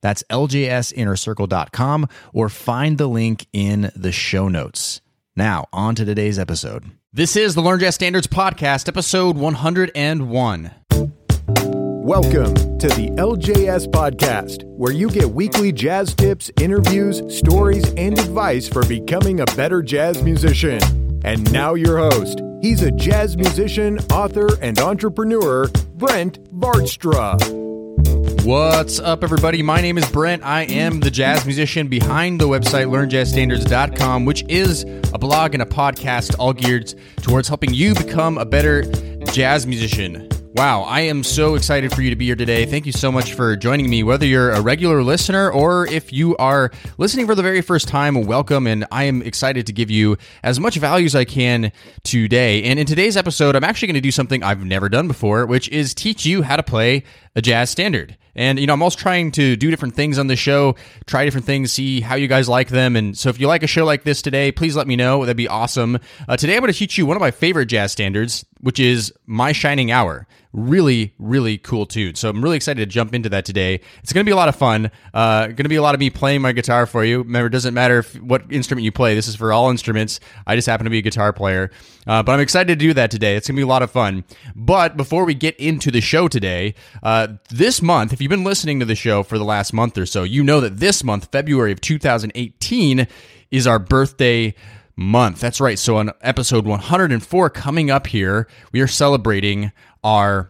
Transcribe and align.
That's 0.00 0.22
ljsinnercircle.com 0.30 2.08
or 2.32 2.48
find 2.48 2.98
the 2.98 3.06
link 3.08 3.46
in 3.52 3.90
the 3.94 4.12
show 4.12 4.48
notes. 4.48 5.00
Now, 5.34 5.66
on 5.72 5.94
to 5.96 6.04
today's 6.04 6.38
episode. 6.38 6.84
This 7.12 7.36
is 7.36 7.54
the 7.54 7.60
Learn 7.60 7.80
Jazz 7.80 7.94
Standards 7.94 8.26
Podcast, 8.26 8.88
episode 8.88 9.36
101. 9.36 10.70
Welcome 12.06 12.54
to 12.78 12.88
the 12.88 13.10
LJS 13.16 13.88
Podcast, 13.88 14.64
where 14.64 14.92
you 14.92 15.10
get 15.10 15.28
weekly 15.28 15.72
jazz 15.72 16.14
tips, 16.14 16.50
interviews, 16.60 17.22
stories, 17.36 17.84
and 17.96 18.18
advice 18.18 18.68
for 18.68 18.86
becoming 18.86 19.40
a 19.40 19.46
better 19.56 19.82
jazz 19.82 20.22
musician. 20.22 20.78
And 21.24 21.50
now, 21.52 21.74
your 21.74 21.98
host. 21.98 22.42
He's 22.62 22.82
a 22.82 22.92
jazz 22.92 23.36
musician, 23.36 23.98
author, 24.12 24.48
and 24.62 24.78
entrepreneur, 24.78 25.68
Brent 25.96 26.44
Vaartstra. 26.54 27.65
What's 28.46 29.00
up, 29.00 29.24
everybody? 29.24 29.60
My 29.60 29.80
name 29.80 29.98
is 29.98 30.08
Brent. 30.08 30.44
I 30.44 30.66
am 30.66 31.00
the 31.00 31.10
jazz 31.10 31.44
musician 31.44 31.88
behind 31.88 32.40
the 32.40 32.46
website 32.46 32.86
learnjazzstandards.com, 32.86 34.24
which 34.24 34.44
is 34.48 34.84
a 35.12 35.18
blog 35.18 35.54
and 35.54 35.64
a 35.64 35.66
podcast 35.66 36.36
all 36.38 36.52
geared 36.52 36.94
towards 37.22 37.48
helping 37.48 37.74
you 37.74 37.92
become 37.92 38.38
a 38.38 38.44
better 38.44 38.82
jazz 39.32 39.66
musician. 39.66 40.28
Wow, 40.54 40.82
I 40.82 41.00
am 41.02 41.22
so 41.22 41.54
excited 41.54 41.92
for 41.92 42.00
you 42.00 42.08
to 42.08 42.16
be 42.16 42.26
here 42.26 42.36
today. 42.36 42.64
Thank 42.64 42.86
you 42.86 42.92
so 42.92 43.12
much 43.12 43.34
for 43.34 43.56
joining 43.56 43.90
me. 43.90 44.02
Whether 44.02 44.24
you're 44.24 44.52
a 44.52 44.60
regular 44.62 45.02
listener 45.02 45.50
or 45.50 45.86
if 45.88 46.14
you 46.14 46.34
are 46.38 46.70
listening 46.96 47.26
for 47.26 47.34
the 47.34 47.42
very 47.42 47.60
first 47.60 47.88
time, 47.88 48.22
welcome. 48.22 48.66
And 48.66 48.86
I 48.90 49.04
am 49.04 49.20
excited 49.20 49.66
to 49.66 49.74
give 49.74 49.90
you 49.90 50.16
as 50.42 50.58
much 50.58 50.76
value 50.76 51.04
as 51.04 51.14
I 51.14 51.26
can 51.26 51.72
today. 52.04 52.62
And 52.62 52.78
in 52.78 52.86
today's 52.86 53.18
episode, 53.18 53.54
I'm 53.54 53.64
actually 53.64 53.88
going 53.88 53.96
to 53.96 54.00
do 54.00 54.10
something 54.10 54.42
I've 54.42 54.64
never 54.64 54.88
done 54.88 55.08
before, 55.08 55.44
which 55.44 55.68
is 55.68 55.92
teach 55.92 56.24
you 56.24 56.42
how 56.42 56.56
to 56.56 56.62
play 56.62 57.02
a 57.36 57.42
jazz 57.42 57.70
standard. 57.70 58.16
And, 58.34 58.58
you 58.58 58.66
know, 58.66 58.72
I'm 58.72 58.82
always 58.82 58.96
trying 58.96 59.30
to 59.32 59.56
do 59.56 59.70
different 59.70 59.94
things 59.94 60.18
on 60.18 60.26
the 60.26 60.36
show, 60.36 60.74
try 61.06 61.24
different 61.24 61.46
things, 61.46 61.72
see 61.72 62.00
how 62.00 62.16
you 62.16 62.28
guys 62.28 62.48
like 62.48 62.68
them. 62.68 62.96
And 62.96 63.16
so 63.16 63.28
if 63.28 63.38
you 63.38 63.46
like 63.46 63.62
a 63.62 63.66
show 63.66 63.84
like 63.84 64.04
this 64.04 64.20
today, 64.20 64.52
please 64.52 64.76
let 64.76 64.86
me 64.86 64.96
know. 64.96 65.20
That'd 65.20 65.36
be 65.36 65.48
awesome. 65.48 65.98
Uh, 66.28 66.36
today, 66.36 66.54
I'm 66.54 66.60
going 66.60 66.72
to 66.72 66.78
teach 66.78 66.98
you 66.98 67.06
one 67.06 67.16
of 67.16 67.20
my 67.20 67.30
favorite 67.30 67.66
jazz 67.66 67.92
standards, 67.92 68.44
which 68.60 68.80
is 68.80 69.12
My 69.26 69.52
Shining 69.52 69.90
Hour. 69.90 70.26
Really, 70.56 71.12
really 71.18 71.58
cool 71.58 71.84
tune. 71.84 72.14
So 72.14 72.30
I'm 72.30 72.42
really 72.42 72.56
excited 72.56 72.80
to 72.80 72.86
jump 72.86 73.14
into 73.14 73.28
that 73.28 73.44
today. 73.44 73.78
It's 74.02 74.14
going 74.14 74.24
to 74.24 74.26
be 74.26 74.32
a 74.32 74.36
lot 74.36 74.48
of 74.48 74.56
fun. 74.56 74.90
Uh, 75.12 75.48
going 75.48 75.56
to 75.56 75.68
be 75.68 75.76
a 75.76 75.82
lot 75.82 75.94
of 75.94 76.00
me 76.00 76.08
playing 76.08 76.40
my 76.40 76.52
guitar 76.52 76.86
for 76.86 77.04
you. 77.04 77.18
Remember, 77.18 77.48
it 77.48 77.50
doesn't 77.50 77.74
matter 77.74 77.98
if, 77.98 78.14
what 78.22 78.50
instrument 78.50 78.82
you 78.82 78.90
play. 78.90 79.14
This 79.14 79.28
is 79.28 79.36
for 79.36 79.52
all 79.52 79.70
instruments. 79.70 80.18
I 80.46 80.56
just 80.56 80.66
happen 80.66 80.84
to 80.84 80.90
be 80.90 80.96
a 80.96 81.02
guitar 81.02 81.34
player. 81.34 81.70
Uh, 82.06 82.22
but 82.22 82.32
I'm 82.32 82.40
excited 82.40 82.68
to 82.68 82.76
do 82.76 82.94
that 82.94 83.10
today. 83.10 83.36
It's 83.36 83.46
going 83.46 83.56
to 83.56 83.58
be 83.58 83.64
a 83.64 83.66
lot 83.66 83.82
of 83.82 83.90
fun. 83.90 84.24
But 84.54 84.96
before 84.96 85.26
we 85.26 85.34
get 85.34 85.56
into 85.56 85.90
the 85.90 86.00
show 86.00 86.26
today, 86.26 86.74
uh, 87.02 87.34
this 87.50 87.82
month, 87.82 88.14
if 88.14 88.22
you've 88.22 88.30
been 88.30 88.42
listening 88.42 88.80
to 88.80 88.86
the 88.86 88.94
show 88.94 89.22
for 89.22 89.36
the 89.36 89.44
last 89.44 89.74
month 89.74 89.98
or 89.98 90.06
so, 90.06 90.22
you 90.22 90.42
know 90.42 90.62
that 90.62 90.78
this 90.78 91.04
month, 91.04 91.28
February 91.30 91.70
of 91.70 91.82
2018, 91.82 93.06
is 93.50 93.66
our 93.66 93.78
birthday 93.78 94.54
month. 94.96 95.40
That's 95.40 95.60
right. 95.60 95.78
So 95.78 95.98
on 95.98 96.12
episode 96.22 96.66
104 96.66 97.50
coming 97.50 97.90
up 97.90 98.06
here, 98.06 98.48
we 98.72 98.80
are 98.80 98.86
celebrating 98.86 99.70
our 100.06 100.48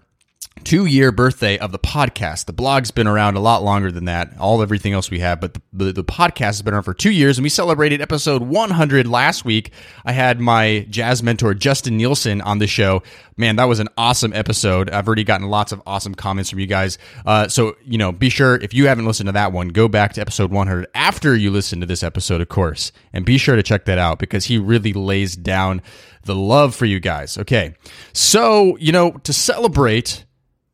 two 0.65 0.87
year 0.87 1.12
birthday 1.12 1.56
of 1.59 1.71
the 1.71 1.78
podcast. 1.78 2.47
The 2.47 2.53
blog's 2.53 2.91
been 2.91 3.06
around 3.06 3.37
a 3.37 3.41
lot 3.41 3.62
longer 3.62 3.93
than 3.93 4.06
that, 4.06 4.33
all 4.39 4.62
everything 4.62 4.93
else 4.93 5.11
we 5.11 5.21
have, 5.21 5.41
but 5.41 5.55
the, 5.55 5.62
the, 5.72 5.93
the, 5.93 6.05
podcast 6.05 6.39
has 6.39 6.62
been 6.62 6.75
around 6.75 6.83
for 6.83 6.94
two 6.94 7.11
years, 7.11 7.39
and 7.39 7.43
we 7.44 7.49
celebrated 7.49 8.00
episode 8.00 8.43
100 8.43 9.06
last 9.06 9.45
week. 9.45 9.72
I 10.05 10.12
had 10.12 10.41
my 10.41 10.87
jazz 10.91 11.22
mentor, 11.22 11.55
Justin 11.55 11.97
Nielsen, 11.97 12.41
on 12.41 12.59
the 12.59 12.66
show. 12.66 13.03
Man, 13.37 13.56
that 13.56 13.65
was 13.65 13.81
an 13.81 13.89
awesome 13.97 14.33
episode. 14.33 14.91
I've 14.91 15.06
already 15.06 15.25
gotten 15.25 15.49
lots 15.49 15.72
of 15.72 15.83
awesome 15.87 16.15
comments 16.15 16.50
from 16.50 16.59
you 16.59 16.66
guys. 16.66 16.99
Uh, 17.25 17.49
so, 17.49 17.77
you 17.84 17.99
know, 17.99 18.12
be 18.12 18.28
sure, 18.28 18.56
if 18.56 18.75
you 18.75 18.89
haven't 18.89 19.06
listened 19.06 19.28
to 19.28 19.33
that 19.33 19.53
one, 19.53 19.69
go 19.69 19.89
back 19.89 20.15
to 20.15 20.21
episode 20.21 20.50
100 20.50 20.89
after 20.95 21.37
you 21.37 21.50
listen 21.50 21.81
to 21.81 21.87
this 21.87 22.03
episode, 22.03 22.41
of 22.41 22.49
course, 22.49 22.93
and 23.12 23.25
be 23.25 23.39
sure 23.39 23.56
to 23.56 23.62
check 23.62 23.84
that 23.84 23.99
out 23.99 24.19
because 24.19 24.47
he 24.47 24.59
really 24.59 24.93
lays 24.93 25.37
down 25.37 25.83
the 26.25 26.34
love 26.34 26.75
for 26.75 26.84
you 26.84 27.00
guys. 27.00 27.39
Okay. 27.39 27.75
So, 28.12 28.77
you 28.78 28.93
know, 28.93 29.12
to 29.12 29.33
celebrate 29.33 30.26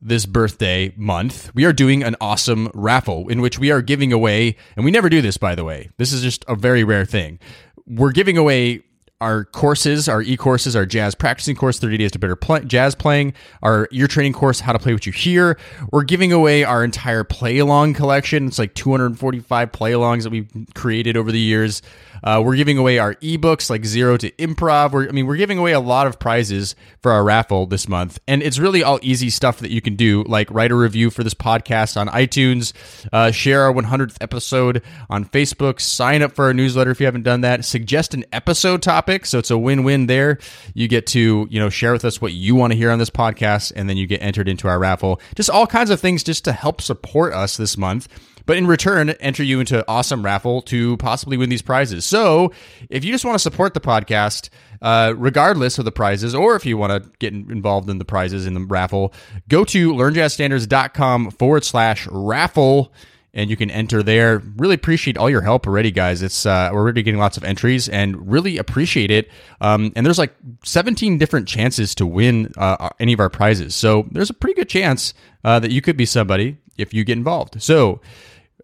this 0.02 0.26
birthday 0.26 0.92
month, 0.96 1.50
we 1.54 1.64
are 1.64 1.72
doing 1.72 2.02
an 2.02 2.16
awesome 2.20 2.68
raffle 2.74 3.28
in 3.28 3.40
which 3.40 3.58
we 3.58 3.70
are 3.70 3.80
giving 3.80 4.12
away, 4.12 4.56
and 4.76 4.84
we 4.84 4.90
never 4.90 5.08
do 5.08 5.22
this, 5.22 5.36
by 5.36 5.54
the 5.54 5.64
way. 5.64 5.90
This 5.96 6.12
is 6.12 6.22
just 6.22 6.44
a 6.48 6.56
very 6.56 6.82
rare 6.82 7.04
thing. 7.04 7.38
We're 7.86 8.12
giving 8.12 8.36
away 8.36 8.82
our 9.22 9.44
courses, 9.44 10.08
our 10.08 10.20
e-courses, 10.20 10.74
our 10.74 10.84
jazz 10.84 11.14
practicing 11.14 11.54
course, 11.54 11.78
30 11.78 11.96
days 11.96 12.10
to 12.10 12.18
better 12.18 12.36
jazz 12.66 12.96
playing, 12.96 13.32
our 13.62 13.88
ear 13.92 14.08
training 14.08 14.32
course, 14.32 14.58
how 14.58 14.72
to 14.72 14.80
play 14.80 14.92
what 14.92 15.06
you 15.06 15.12
hear. 15.12 15.56
We're 15.92 16.02
giving 16.02 16.32
away 16.32 16.64
our 16.64 16.82
entire 16.82 17.22
play 17.22 17.58
along 17.58 17.94
collection. 17.94 18.48
It's 18.48 18.58
like 18.58 18.74
245 18.74 19.70
play 19.70 19.92
alongs 19.92 20.24
that 20.24 20.30
we've 20.30 20.50
created 20.74 21.16
over 21.16 21.30
the 21.30 21.38
years. 21.38 21.82
Uh, 22.22 22.42
we're 22.44 22.56
giving 22.56 22.78
away 22.78 22.98
our 22.98 23.14
ebooks 23.16 23.68
like 23.70 23.84
Zero 23.84 24.16
to 24.16 24.30
Improv. 24.32 24.92
We're, 24.92 25.08
I 25.08 25.12
mean, 25.12 25.26
we're 25.26 25.36
giving 25.36 25.58
away 25.58 25.72
a 25.72 25.80
lot 25.80 26.06
of 26.06 26.18
prizes 26.18 26.74
for 27.00 27.12
our 27.12 27.24
raffle 27.24 27.66
this 27.66 27.88
month, 27.88 28.18
and 28.28 28.42
it's 28.42 28.58
really 28.58 28.82
all 28.82 28.98
easy 29.02 29.30
stuff 29.30 29.58
that 29.60 29.70
you 29.70 29.80
can 29.80 29.96
do, 29.96 30.22
like 30.24 30.50
write 30.50 30.70
a 30.70 30.74
review 30.74 31.10
for 31.10 31.24
this 31.24 31.34
podcast 31.34 31.96
on 31.96 32.08
iTunes, 32.08 32.72
uh, 33.12 33.30
share 33.30 33.62
our 33.62 33.72
100th 33.72 34.16
episode 34.20 34.82
on 35.10 35.24
Facebook, 35.24 35.80
sign 35.80 36.22
up 36.22 36.32
for 36.32 36.46
our 36.46 36.54
newsletter 36.54 36.90
if 36.90 37.00
you 37.00 37.06
haven't 37.06 37.22
done 37.22 37.40
that, 37.42 37.64
suggest 37.64 38.14
an 38.14 38.24
episode 38.32 38.82
topic, 38.82 39.26
so 39.26 39.38
it's 39.38 39.50
a 39.50 39.58
win-win 39.58 40.06
there. 40.06 40.38
You 40.74 40.88
get 40.88 41.06
to 41.08 41.46
you 41.50 41.60
know 41.60 41.70
share 41.70 41.92
with 41.92 42.04
us 42.04 42.20
what 42.20 42.32
you 42.32 42.54
want 42.54 42.72
to 42.72 42.76
hear 42.76 42.90
on 42.90 42.98
this 42.98 43.10
podcast, 43.10 43.72
and 43.74 43.88
then 43.88 43.96
you 43.96 44.06
get 44.06 44.22
entered 44.22 44.48
into 44.48 44.68
our 44.68 44.78
raffle. 44.78 45.20
Just 45.34 45.50
all 45.50 45.66
kinds 45.66 45.90
of 45.90 46.00
things 46.00 46.22
just 46.22 46.44
to 46.44 46.52
help 46.52 46.80
support 46.80 47.32
us 47.32 47.56
this 47.56 47.76
month 47.76 48.08
but 48.46 48.56
in 48.56 48.66
return 48.66 49.10
enter 49.10 49.42
you 49.42 49.60
into 49.60 49.84
awesome 49.88 50.24
raffle 50.24 50.62
to 50.62 50.96
possibly 50.98 51.36
win 51.36 51.50
these 51.50 51.62
prizes 51.62 52.04
so 52.04 52.52
if 52.90 53.04
you 53.04 53.12
just 53.12 53.24
want 53.24 53.34
to 53.34 53.42
support 53.42 53.74
the 53.74 53.80
podcast 53.80 54.48
uh, 54.80 55.14
regardless 55.16 55.78
of 55.78 55.84
the 55.84 55.92
prizes 55.92 56.34
or 56.34 56.56
if 56.56 56.66
you 56.66 56.76
want 56.76 56.92
to 56.92 57.10
get 57.18 57.32
involved 57.32 57.88
in 57.88 57.98
the 57.98 58.04
prizes 58.04 58.46
in 58.46 58.54
the 58.54 58.60
raffle 58.60 59.12
go 59.48 59.64
to 59.64 59.92
learnjazzstandards.com 59.92 61.30
forward 61.30 61.64
slash 61.64 62.06
raffle 62.10 62.92
and 63.34 63.48
you 63.48 63.56
can 63.56 63.70
enter 63.70 64.02
there. 64.02 64.42
Really 64.56 64.74
appreciate 64.74 65.16
all 65.16 65.30
your 65.30 65.40
help 65.40 65.66
already, 65.66 65.90
guys. 65.90 66.22
It's 66.22 66.44
uh, 66.44 66.70
we're 66.72 66.80
already 66.80 67.02
getting 67.02 67.20
lots 67.20 67.36
of 67.36 67.44
entries 67.44 67.88
and 67.88 68.30
really 68.30 68.58
appreciate 68.58 69.10
it. 69.10 69.30
Um, 69.60 69.92
and 69.96 70.04
there's 70.04 70.18
like 70.18 70.34
17 70.64 71.18
different 71.18 71.48
chances 71.48 71.94
to 71.96 72.06
win 72.06 72.52
uh, 72.56 72.90
any 73.00 73.12
of 73.12 73.20
our 73.20 73.30
prizes, 73.30 73.74
so 73.74 74.06
there's 74.10 74.30
a 74.30 74.34
pretty 74.34 74.54
good 74.54 74.68
chance 74.68 75.14
uh, 75.44 75.58
that 75.60 75.70
you 75.70 75.80
could 75.80 75.96
be 75.96 76.06
somebody 76.06 76.58
if 76.76 76.92
you 76.92 77.04
get 77.04 77.16
involved. 77.16 77.62
So 77.62 78.00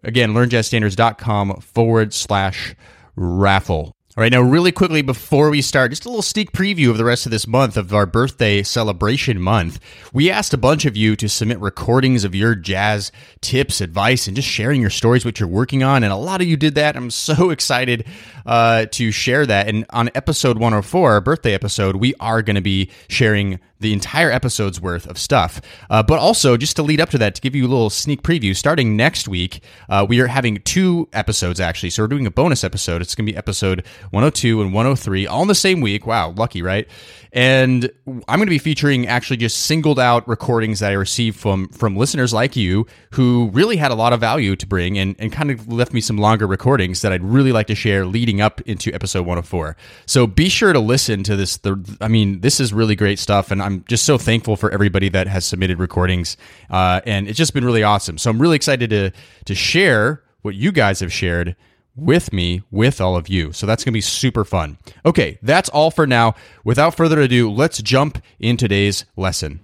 Again, 0.03 0.33
learnjazzstandards.com 0.33 1.61
forward 1.61 2.13
slash 2.13 2.75
raffle. 3.15 3.95
All 4.17 4.23
right, 4.23 4.31
now, 4.33 4.41
really 4.41 4.73
quickly 4.73 5.01
before 5.01 5.49
we 5.49 5.61
start, 5.61 5.91
just 5.91 6.03
a 6.03 6.09
little 6.09 6.21
sneak 6.21 6.51
preview 6.51 6.89
of 6.89 6.97
the 6.97 7.05
rest 7.05 7.25
of 7.25 7.31
this 7.31 7.47
month 7.47 7.77
of 7.77 7.93
our 7.93 8.05
birthday 8.05 8.63
celebration 8.63 9.39
month. 9.39 9.79
We 10.11 10.29
asked 10.29 10.53
a 10.53 10.57
bunch 10.57 10.85
of 10.85 10.97
you 10.97 11.15
to 11.15 11.29
submit 11.29 11.59
recordings 11.59 12.25
of 12.25 12.35
your 12.35 12.53
jazz 12.53 13.13
tips, 13.39 13.79
advice, 13.79 14.27
and 14.27 14.35
just 14.35 14.47
sharing 14.47 14.81
your 14.81 14.89
stories, 14.89 15.23
what 15.23 15.39
you're 15.39 15.47
working 15.47 15.83
on. 15.83 16.03
And 16.03 16.11
a 16.11 16.17
lot 16.17 16.41
of 16.41 16.47
you 16.47 16.57
did 16.57 16.75
that. 16.75 16.97
I'm 16.97 17.11
so 17.11 17.49
excited 17.51 18.05
uh, 18.45 18.87
to 18.87 19.11
share 19.11 19.45
that. 19.45 19.69
And 19.69 19.85
on 19.91 20.09
episode 20.15 20.57
104, 20.57 21.11
our 21.11 21.21
birthday 21.21 21.53
episode, 21.53 21.95
we 21.95 22.13
are 22.19 22.41
going 22.41 22.55
to 22.55 22.61
be 22.61 22.89
sharing 23.07 23.59
the 23.79 23.93
entire 23.93 24.31
episode's 24.31 24.79
worth 24.81 25.07
of 25.07 25.17
stuff. 25.17 25.61
Uh, 25.89 26.03
but 26.03 26.19
also, 26.19 26.57
just 26.57 26.75
to 26.75 26.83
lead 26.83 26.99
up 26.99 27.09
to 27.09 27.17
that, 27.17 27.35
to 27.35 27.41
give 27.41 27.55
you 27.55 27.65
a 27.65 27.69
little 27.69 27.89
sneak 27.89 28.21
preview, 28.21 28.55
starting 28.55 28.95
next 28.95 29.27
week, 29.27 29.61
uh, 29.89 30.05
we 30.07 30.19
are 30.19 30.27
having 30.27 30.57
two 30.63 31.07
episodes 31.13 31.59
actually. 31.59 31.89
So 31.89 32.03
we're 32.03 32.07
doing 32.07 32.25
a 32.25 32.31
bonus 32.31 32.63
episode. 32.63 33.01
It's 33.01 33.15
going 33.15 33.25
to 33.25 33.31
be 33.31 33.37
episode 33.37 33.85
102 34.11 34.61
and 34.61 34.73
103, 34.73 35.27
all 35.27 35.41
in 35.41 35.47
the 35.47 35.55
same 35.55 35.81
week. 35.81 36.05
Wow, 36.05 36.31
lucky, 36.31 36.61
right? 36.61 36.87
And 37.31 37.91
I'm 38.07 38.39
going 38.39 38.47
to 38.47 38.49
be 38.49 38.57
featuring 38.57 39.07
actually 39.07 39.37
just 39.37 39.61
singled 39.61 39.99
out 39.99 40.27
recordings 40.27 40.79
that 40.79 40.91
I 40.91 40.93
received 40.95 41.39
from 41.39 41.69
from 41.69 41.95
listeners 41.95 42.33
like 42.33 42.55
you 42.55 42.87
who 43.11 43.51
really 43.53 43.77
had 43.77 43.91
a 43.91 43.95
lot 43.95 44.13
of 44.13 44.19
value 44.19 44.55
to 44.55 44.65
bring 44.65 44.97
and, 44.97 45.15
and 45.19 45.31
kind 45.31 45.51
of 45.51 45.71
left 45.71 45.93
me 45.93 46.01
some 46.01 46.17
longer 46.17 46.47
recordings 46.47 47.01
that 47.01 47.11
I'd 47.11 47.23
really 47.23 47.51
like 47.51 47.67
to 47.67 47.75
share 47.75 48.05
leading 48.05 48.41
up 48.41 48.61
into 48.61 48.91
episode 48.93 49.21
104. 49.21 49.77
So 50.07 50.25
be 50.25 50.49
sure 50.49 50.73
to 50.73 50.79
listen 50.79 51.23
to 51.23 51.35
this. 51.35 51.57
The, 51.57 51.97
I 52.01 52.07
mean, 52.07 52.41
this 52.41 52.59
is 52.59 52.73
really 52.73 52.95
great 52.95 53.19
stuff, 53.19 53.51
and 53.51 53.61
just 53.87 54.05
so 54.05 54.17
thankful 54.17 54.55
for 54.55 54.71
everybody 54.71 55.09
that 55.09 55.27
has 55.27 55.45
submitted 55.45 55.79
recordings, 55.79 56.37
uh, 56.69 57.01
and 57.05 57.27
it's 57.27 57.37
just 57.37 57.53
been 57.53 57.65
really 57.65 57.83
awesome. 57.83 58.17
So 58.17 58.29
I'm 58.29 58.41
really 58.41 58.55
excited 58.55 58.89
to 58.89 59.11
to 59.45 59.55
share 59.55 60.23
what 60.41 60.55
you 60.55 60.71
guys 60.71 60.99
have 60.99 61.11
shared 61.11 61.55
with 61.95 62.31
me, 62.31 62.61
with 62.71 63.01
all 63.01 63.15
of 63.15 63.27
you. 63.27 63.51
So 63.51 63.65
that's 63.65 63.83
going 63.83 63.91
to 63.91 63.97
be 63.97 64.01
super 64.01 64.45
fun. 64.45 64.77
Okay, 65.05 65.37
that's 65.41 65.69
all 65.69 65.91
for 65.91 66.07
now. 66.07 66.35
Without 66.63 66.95
further 66.95 67.19
ado, 67.19 67.51
let's 67.51 67.81
jump 67.81 68.21
in 68.39 68.57
today's 68.57 69.05
lesson. 69.15 69.59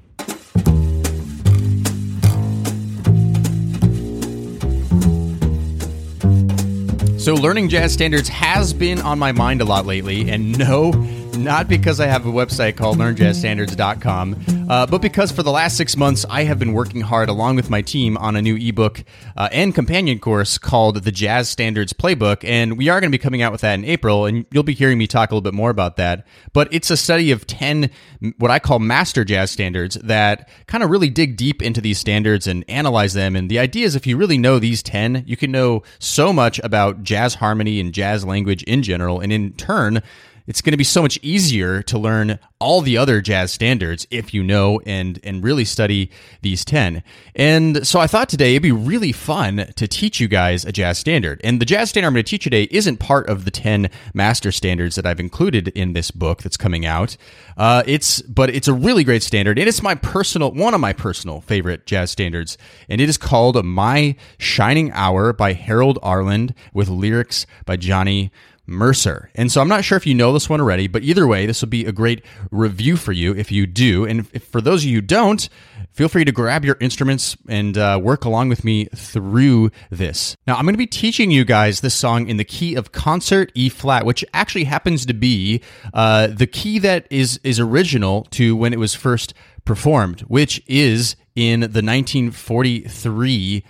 So, 7.26 7.34
learning 7.34 7.70
jazz 7.70 7.92
standards 7.92 8.30
has 8.30 8.72
been 8.72 9.02
on 9.02 9.18
my 9.18 9.32
mind 9.32 9.60
a 9.60 9.66
lot 9.66 9.88
lately, 9.88 10.30
and 10.30 10.56
no, 10.60 10.92
not 11.38 11.68
because 11.68 12.00
I 12.00 12.08
have 12.08 12.26
a 12.26 12.32
website 12.32 12.78
called 12.78 12.98
learnjazzstandards.com, 12.98 14.68
uh, 14.70 14.86
but 14.88 15.02
because 15.02 15.32
for 15.32 15.44
the 15.44 15.52
last 15.52 15.78
six 15.78 15.98
months 15.98 16.26
I 16.30 16.44
have 16.44 16.60
been 16.60 16.74
working 16.74 17.02
hard 17.02 17.30
along 17.30 17.56
with 17.56 17.70
my 17.70 17.82
team 17.82 18.18
on 18.18 18.36
a 18.36 18.42
new 18.42 18.56
ebook 18.56 19.04
uh, 19.38 19.50
and 19.52 19.74
companion 19.74 20.20
course 20.20 20.58
called 20.58 21.04
the 21.04 21.12
Jazz 21.12 21.50
Standards 21.50 21.94
Playbook. 21.94 22.44
And 22.44 22.78
we 22.78 22.90
are 22.90 23.00
going 23.00 23.12
to 23.12 23.18
be 23.18 23.22
coming 23.22 23.42
out 23.42 23.52
with 23.52 23.62
that 23.62 23.76
in 23.76 23.86
April, 23.86 24.26
and 24.26 24.46
you'll 24.52 24.64
be 24.64 24.74
hearing 24.74 24.98
me 24.98 25.08
talk 25.08 25.32
a 25.32 25.36
little 25.36 25.42
bit 25.42 25.54
more 25.54 25.70
about 25.70 25.98
that. 25.98 26.26
But 26.54 26.68
it's 26.72 26.90
a 26.90 26.98
study 26.98 27.32
of 27.32 27.46
10 27.46 27.90
what 28.38 28.52
I 28.52 28.60
call 28.60 28.80
master 28.80 29.24
jazz 29.24 29.52
standards 29.52 29.96
that 29.96 30.50
kind 30.68 30.84
of 30.84 30.90
really 30.90 31.10
dig 31.10 31.38
deep 31.38 31.62
into 31.62 31.82
these 31.82 32.00
standards 32.00 32.48
and 32.48 32.66
analyze 32.68 33.14
them. 33.14 33.36
And 33.36 33.50
the 33.50 33.60
idea 33.60 33.86
is 33.86 33.96
if 33.96 34.08
you 34.08 34.18
really 34.18 34.38
know 34.38 34.60
these 34.60 34.82
10, 34.82 35.24
you 35.28 35.38
can 35.38 35.52
know 35.52 35.84
so 36.00 36.34
much 36.34 36.60
about 36.64 37.04
jazz 37.04 37.36
harmony 37.36 37.80
and 37.80 37.94
jazz 37.94 38.26
language 38.26 38.64
in 38.64 38.84
general, 38.84 39.20
and 39.20 39.32
in 39.32 39.54
turn, 39.54 40.02
it's 40.48 40.62
going 40.62 40.72
to 40.72 40.78
be 40.78 40.84
so 40.84 41.02
much 41.02 41.20
easier 41.22 41.82
to 41.84 41.98
learn 41.98 42.40
all 42.60 42.82
the 42.82 42.98
other 42.98 43.22
jazz 43.22 43.52
standards 43.52 44.08
if 44.12 44.34
you 44.34 44.44
know 44.44 44.80
and 44.86 45.20
and 45.24 45.44
really 45.44 45.66
study 45.66 46.10
these 46.42 46.64
10. 46.64 47.04
And 47.36 47.86
so 47.86 48.00
I 48.00 48.08
thought 48.08 48.30
today 48.30 48.52
it'd 48.52 48.64
be 48.64 48.72
really 48.72 49.12
fun 49.12 49.72
to 49.76 49.88
teach 49.88 50.20
you 50.20 50.28
guys 50.28 50.64
a 50.66 50.72
jazz 50.72 50.98
standard. 50.98 51.42
And 51.44 51.62
the 51.62 51.66
jazz 51.66 51.90
standard 51.90 52.08
I'm 52.08 52.14
going 52.14 52.24
to 52.24 52.30
teach 52.30 52.44
today 52.44 52.68
isn't 52.72 52.98
part 52.98 53.28
of 53.30 53.46
the 53.46 53.52
10 53.52 53.90
master 54.14 54.52
standards 54.52 54.96
that 54.96 55.06
I've 55.06 55.20
included 55.20 55.70
in 55.70 55.94
this 55.94 56.12
book 56.12 56.44
that's 56.44 56.58
coming 56.58 56.86
out. 56.86 57.18
Uh, 57.58 57.84
it's 57.86 58.22
but 58.22 58.50
it's 58.50 58.68
a 58.68 58.74
really 58.74 59.04
great 59.04 59.24
standard 59.24 59.60
and 59.60 59.68
it's 59.68 59.82
my 59.82 59.96
personal 59.96 60.52
one 60.52 60.74
of 60.74 60.80
my 60.80 60.94
personal 60.94 61.42
favorite 61.42 61.86
jazz 61.86 62.12
standards 62.12 62.58
and 62.90 63.02
it 63.02 63.10
is 63.10 63.18
called 63.18 63.64
My 63.66 64.16
Shining 64.38 64.92
Hour 64.92 65.34
by 65.34 65.54
Harold 65.54 66.00
Arlen 66.02 66.54
with 66.74 66.90
lyrics 66.90 67.46
by 67.66 67.76
Johnny 67.76 68.32
Mercer. 68.68 69.30
And 69.36 69.52
so 69.52 69.62
I'm 69.62 69.68
not 69.68 69.84
sure 69.84 69.98
if 69.98 70.08
you 70.08 70.16
know 70.16 70.34
this 70.34 70.50
one 70.50 70.60
already, 70.60 70.88
but 70.88 71.04
either 71.04 71.28
way, 71.28 71.46
this 71.46 71.62
will 71.62 71.70
be 71.70 71.86
a 71.86 71.92
great 71.92 72.24
review 72.52 72.98
for 72.98 73.12
you 73.12 73.36
if 73.36 73.52
you 73.52 73.68
do. 73.68 74.06
And 74.06 74.28
if, 74.34 74.44
for 74.46 74.62
those 74.62 74.84
of 74.84 74.90
you 74.90 74.98
who 74.98 75.02
don't, 75.02 75.48
feel 75.92 76.10
free 76.10 76.26
to 76.26 76.32
grab 76.32 76.66
your 76.66 76.78
instruments 76.80 77.38
and 77.48 77.78
uh, 77.78 78.00
work 78.02 78.26
along 78.26 78.50
with 78.50 78.64
me 78.64 78.86
through 78.96 79.72
this. 79.90 80.36
Now, 80.48 80.56
I'm 80.56 80.64
going 80.64 80.74
to 80.74 80.78
be 80.78 80.88
teaching 80.88 81.32
you 81.32 81.46
guys 81.46 81.82
this 81.82 81.96
song 81.96 82.28
in 82.28 82.38
the 82.38 82.44
key 82.44 82.76
of 82.76 82.92
concert 82.92 83.52
E 83.56 83.70
flat, 83.70 84.06
which 84.06 84.26
actually 84.34 84.66
happens 84.66 85.06
to 85.06 85.14
be 85.14 85.62
uh, 85.94 86.28
the 86.28 86.48
key 86.48 86.80
that 86.80 87.08
is 87.10 87.40
is 87.44 87.60
original 87.60 88.24
to 88.32 88.56
when 88.56 88.74
it 88.74 88.80
was 88.80 88.94
first 88.94 89.34
performed, 89.64 90.22
which 90.22 90.62
is 90.68 91.16
in 91.36 91.62
the 91.62 91.82
1943 91.82 93.64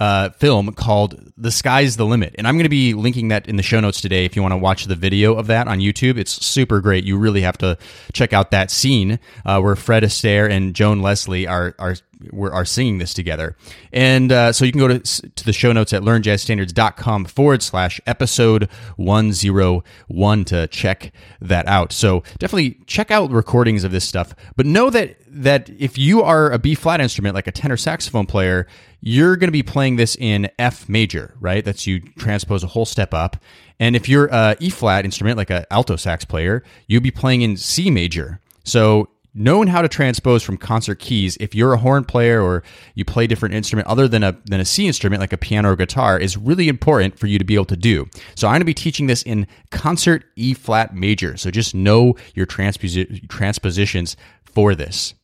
uh, 0.00 0.30
film 0.30 0.72
called 0.72 1.32
The 1.36 1.50
Sky's 1.50 1.96
the 1.96 2.06
Limit. 2.06 2.34
And 2.38 2.48
I'm 2.48 2.54
going 2.54 2.64
to 2.64 2.70
be 2.70 2.94
linking 2.94 3.28
that 3.28 3.46
in 3.46 3.56
the 3.56 3.62
show 3.62 3.78
notes 3.78 4.00
today 4.00 4.24
if 4.24 4.34
you 4.34 4.42
want 4.42 4.52
to 4.52 4.58
watch 4.58 4.86
the 4.86 4.96
video 4.96 5.34
of 5.34 5.46
that 5.48 5.68
on 5.68 5.78
YouTube. 5.78 6.16
It's 6.16 6.44
super 6.44 6.80
great. 6.80 7.04
You 7.04 7.18
really 7.18 7.42
have 7.42 7.58
to 7.58 7.76
check 8.14 8.32
out 8.32 8.50
that 8.50 8.70
scene 8.70 9.20
uh, 9.44 9.60
where 9.60 9.76
Fred 9.76 10.02
Astaire 10.02 10.50
and 10.50 10.74
Joan 10.74 11.02
Leslie 11.02 11.46
are, 11.46 11.74
are 11.78 11.96
are 12.32 12.52
are 12.52 12.64
singing 12.64 12.98
this 12.98 13.14
together. 13.14 13.56
And 13.92 14.30
uh, 14.32 14.52
so 14.52 14.64
you 14.64 14.72
can 14.72 14.80
go 14.80 14.88
to, 14.88 14.98
to 14.98 15.44
the 15.44 15.52
show 15.52 15.72
notes 15.72 15.92
at 15.92 16.02
learnjazzstandards.com 16.02 17.24
forward 17.26 17.62
slash 17.62 18.00
episode 18.06 18.68
101 18.96 20.44
to 20.44 20.66
check 20.68 21.12
that 21.40 21.66
out. 21.66 21.92
So 21.92 22.22
definitely 22.38 22.78
check 22.86 23.10
out 23.10 23.30
recordings 23.30 23.84
of 23.84 23.92
this 23.92 24.06
stuff. 24.06 24.34
But 24.56 24.66
know 24.66 24.90
that 24.90 25.16
that 25.28 25.70
if 25.78 25.96
you 25.96 26.22
are 26.22 26.50
a 26.50 26.58
B 26.58 26.74
flat 26.74 27.00
instrument 27.00 27.34
like 27.34 27.46
a 27.46 27.52
tenor 27.52 27.76
saxophone 27.76 28.26
player, 28.26 28.66
you're 29.00 29.36
going 29.36 29.48
to 29.48 29.52
be 29.52 29.62
playing 29.62 29.96
this 29.96 30.16
in 30.16 30.50
F 30.58 30.88
major, 30.88 31.34
right? 31.40 31.64
That's 31.64 31.86
you 31.86 32.00
transpose 32.00 32.62
a 32.62 32.68
whole 32.68 32.84
step 32.84 33.14
up. 33.14 33.36
And 33.78 33.96
if 33.96 34.08
you're 34.08 34.26
a 34.26 34.56
E 34.60 34.70
flat 34.70 35.04
instrument 35.04 35.38
like 35.38 35.50
an 35.50 35.64
alto 35.70 35.96
sax 35.96 36.24
player, 36.24 36.62
you'll 36.86 37.00
be 37.00 37.10
playing 37.10 37.42
in 37.42 37.56
C 37.56 37.90
major. 37.90 38.40
So 38.64 39.08
knowing 39.34 39.68
how 39.68 39.80
to 39.82 39.88
transpose 39.88 40.42
from 40.42 40.56
concert 40.56 40.98
keys 40.98 41.36
if 41.40 41.54
you're 41.54 41.72
a 41.72 41.78
horn 41.78 42.04
player 42.04 42.42
or 42.42 42.62
you 42.94 43.04
play 43.04 43.26
different 43.26 43.54
instrument 43.54 43.86
other 43.86 44.08
than 44.08 44.22
a 44.22 44.36
than 44.46 44.60
a 44.60 44.64
C 44.64 44.86
instrument 44.86 45.20
like 45.20 45.32
a 45.32 45.38
piano 45.38 45.70
or 45.70 45.76
guitar 45.76 46.18
is 46.18 46.36
really 46.36 46.68
important 46.68 47.18
for 47.18 47.26
you 47.26 47.38
to 47.38 47.44
be 47.44 47.54
able 47.54 47.64
to 47.66 47.76
do. 47.76 48.08
So 48.34 48.48
I'm 48.48 48.52
going 48.52 48.60
to 48.60 48.64
be 48.64 48.74
teaching 48.74 49.06
this 49.06 49.22
in 49.22 49.46
concert 49.70 50.24
E 50.36 50.54
flat 50.54 50.94
major. 50.94 51.36
So 51.36 51.50
just 51.50 51.74
know 51.74 52.16
your 52.34 52.46
transpos- 52.46 53.28
transpositions 53.28 54.16
for 54.44 54.74
this. 54.74 55.14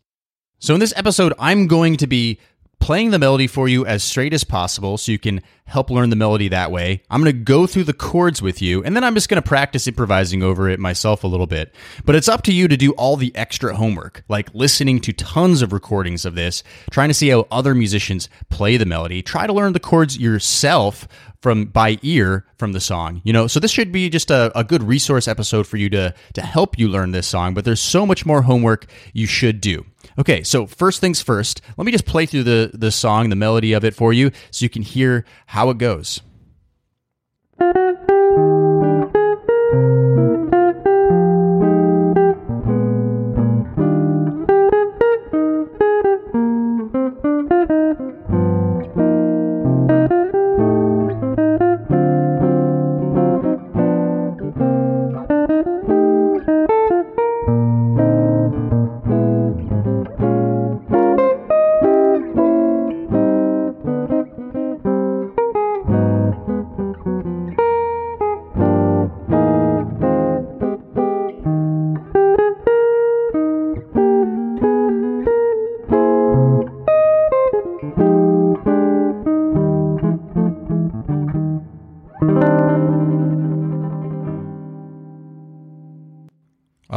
So 0.58 0.74
in 0.74 0.80
this 0.80 0.94
episode 0.96 1.32
I'm 1.38 1.66
going 1.66 1.96
to 1.96 2.06
be 2.06 2.38
playing 2.80 3.10
the 3.10 3.18
melody 3.18 3.46
for 3.46 3.68
you 3.68 3.84
as 3.84 4.04
straight 4.04 4.32
as 4.32 4.44
possible 4.44 4.96
so 4.96 5.10
you 5.10 5.18
can 5.18 5.42
help 5.66 5.90
learn 5.90 6.10
the 6.10 6.16
melody 6.16 6.48
that 6.48 6.70
way. 6.70 7.02
I'm 7.10 7.20
going 7.20 7.34
to 7.34 7.44
go 7.44 7.66
through 7.66 7.84
the 7.84 7.92
chords 7.92 8.40
with 8.40 8.62
you, 8.62 8.82
and 8.84 8.94
then 8.94 9.02
I'm 9.02 9.14
just 9.14 9.28
going 9.28 9.42
to 9.42 9.48
practice 9.48 9.86
improvising 9.86 10.42
over 10.42 10.68
it 10.68 10.78
myself 10.78 11.24
a 11.24 11.26
little 11.26 11.46
bit. 11.46 11.74
But 12.04 12.14
it's 12.14 12.28
up 12.28 12.42
to 12.42 12.52
you 12.52 12.68
to 12.68 12.76
do 12.76 12.92
all 12.92 13.16
the 13.16 13.34
extra 13.34 13.74
homework, 13.74 14.22
like 14.28 14.54
listening 14.54 15.00
to 15.00 15.12
tons 15.12 15.62
of 15.62 15.72
recordings 15.72 16.24
of 16.24 16.36
this, 16.36 16.62
trying 16.90 17.08
to 17.08 17.14
see 17.14 17.28
how 17.28 17.46
other 17.50 17.74
musicians 17.74 18.28
play 18.48 18.76
the 18.76 18.86
melody, 18.86 19.22
try 19.22 19.46
to 19.46 19.52
learn 19.52 19.72
the 19.72 19.80
chords 19.80 20.18
yourself 20.18 21.08
from 21.42 21.66
by 21.66 21.98
ear 22.02 22.44
from 22.58 22.72
the 22.72 22.80
song 22.80 23.20
you 23.22 23.32
know 23.32 23.46
so 23.46 23.60
this 23.60 23.70
should 23.70 23.92
be 23.92 24.08
just 24.08 24.30
a, 24.30 24.50
a 24.58 24.64
good 24.64 24.82
resource 24.82 25.28
episode 25.28 25.66
for 25.66 25.76
you 25.76 25.88
to 25.90 26.12
to 26.32 26.40
help 26.40 26.78
you 26.78 26.88
learn 26.88 27.12
this 27.12 27.26
song 27.26 27.54
but 27.54 27.64
there's 27.64 27.78
so 27.78 28.06
much 28.06 28.24
more 28.24 28.42
homework 28.42 28.86
you 29.12 29.26
should 29.26 29.60
do 29.60 29.84
Okay, 30.18 30.42
so 30.42 30.66
first 30.66 31.00
things 31.00 31.20
first, 31.20 31.60
let 31.76 31.84
me 31.84 31.92
just 31.92 32.06
play 32.06 32.24
through 32.24 32.44
the, 32.44 32.70
the 32.72 32.90
song, 32.90 33.28
the 33.28 33.36
melody 33.36 33.74
of 33.74 33.84
it 33.84 33.94
for 33.94 34.12
you, 34.12 34.30
so 34.50 34.64
you 34.64 34.70
can 34.70 34.82
hear 34.82 35.24
how 35.46 35.68
it 35.70 35.78
goes. 35.78 36.22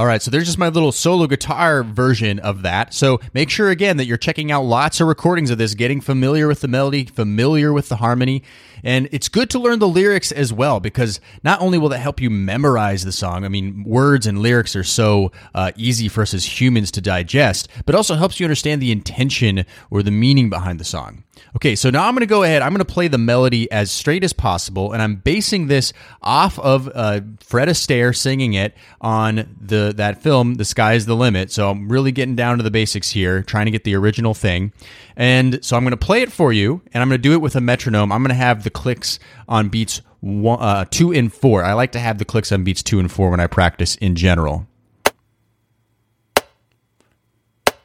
Right, 0.10 0.22
so 0.22 0.32
there's 0.32 0.46
just 0.46 0.58
my 0.58 0.70
little 0.70 0.92
solo 0.92 1.28
guitar 1.28 1.84
version 1.84 2.40
of 2.40 2.64
that. 2.64 2.94
So 2.94 3.20
make 3.34 3.50
sure 3.50 3.70
again 3.70 3.98
that 3.98 4.06
you're 4.06 4.18
checking 4.18 4.52
out 4.52 4.64
lots 4.64 5.00
of 5.00 5.08
recordings 5.08 5.50
of 5.50 5.58
this, 5.58 5.74
getting 5.74 6.02
familiar 6.02 6.48
with 6.48 6.62
the 6.62 6.68
melody, 6.68 7.06
familiar 7.06 7.72
with 7.72 7.90
the 7.90 7.98
harmony. 7.98 8.44
And 8.84 9.10
it's 9.12 9.30
good 9.30 9.50
to 9.52 9.60
learn 9.60 9.80
the 9.80 9.88
lyrics 9.88 10.32
as 10.32 10.54
well 10.54 10.80
because 10.80 11.20
not 11.44 11.62
only 11.62 11.78
will 11.78 11.90
that 11.90 12.00
help 12.00 12.22
you 12.22 12.30
memorize 12.30 13.04
the 13.04 13.12
song, 13.12 13.46
I 13.46 13.50
mean, 13.50 13.84
words 13.84 14.26
and 14.26 14.42
lyrics 14.42 14.76
are 14.76 14.84
so 14.84 15.32
uh, 15.54 15.72
easy 15.76 16.08
for 16.08 16.22
us 16.22 16.34
as 16.34 16.62
humans 16.62 16.92
to 16.92 17.02
digest, 17.02 17.68
but 17.86 17.96
also 17.96 18.16
helps 18.16 18.40
you 18.40 18.46
understand 18.46 18.82
the 18.82 18.92
intention 18.92 19.66
or 19.90 20.02
the 20.02 20.12
meaning 20.12 20.50
behind 20.50 20.80
the 20.80 20.86
song. 20.86 21.24
Okay, 21.56 21.76
so 21.76 21.90
now 21.90 22.08
I'm 22.08 22.14
going 22.14 22.22
to 22.22 22.26
go 22.26 22.44
ahead. 22.44 22.62
I'm 22.62 22.72
going 22.72 22.86
to 22.86 22.94
play 22.94 23.08
the 23.08 23.18
melody 23.18 23.72
as 23.72 23.92
straight 23.92 24.24
as 24.24 24.34
possible, 24.34 24.94
and 24.94 25.02
I'm 25.02 25.16
basing 25.16 25.68
this 25.68 25.94
off 26.22 26.60
of 26.60 26.90
uh, 26.94 27.22
Fred 27.40 27.68
Astaire 27.68 28.16
singing 28.16 28.54
it 28.54 28.76
on 29.02 29.56
the 29.60 29.94
that 29.98 30.22
film, 30.22 30.56
"The 30.56 30.66
Sky 30.66 30.94
Is 30.94 31.06
the 31.06 31.16
Limit." 31.16 31.52
So 31.52 31.70
I'm 31.70 31.90
really 31.90 32.12
getting 32.12 32.36
down 32.36 32.58
to 32.58 32.64
the 32.64 32.72
basics 32.72 33.12
here, 33.12 33.42
trying 33.44 33.66
to 33.66 33.72
get 33.72 33.84
the 33.84 33.96
original 33.96 34.34
thing. 34.34 34.74
And 35.16 35.64
so 35.64 35.76
I'm 35.76 35.84
going 35.84 35.92
to 35.92 35.98
play 35.98 36.22
it 36.22 36.32
for 36.32 36.54
you, 36.54 36.82
and 36.94 37.02
I'm 37.02 37.10
going 37.10 37.20
to 37.20 37.22
do 37.22 37.34
it 37.34 37.42
with 37.42 37.56
a 37.56 37.62
metronome. 37.62 38.12
I'm 38.12 38.22
going 38.22 38.30
to 38.30 38.36
have 38.36 38.64
the 38.64 38.70
clicks 38.70 39.20
on 39.48 39.70
beats 39.70 40.02
one, 40.22 40.62
uh, 40.62 40.86
two 40.90 41.12
and 41.12 41.34
four. 41.34 41.64
I 41.64 41.74
like 41.74 41.92
to 41.94 42.00
have 42.00 42.18
the 42.18 42.26
clicks 42.26 42.52
on 42.52 42.64
beats 42.64 42.84
two 42.84 43.00
and 43.00 43.12
four 43.12 43.30
when 43.30 43.40
I 43.40 43.48
practice 43.48 43.96
in 43.96 44.16
general. 44.16 44.68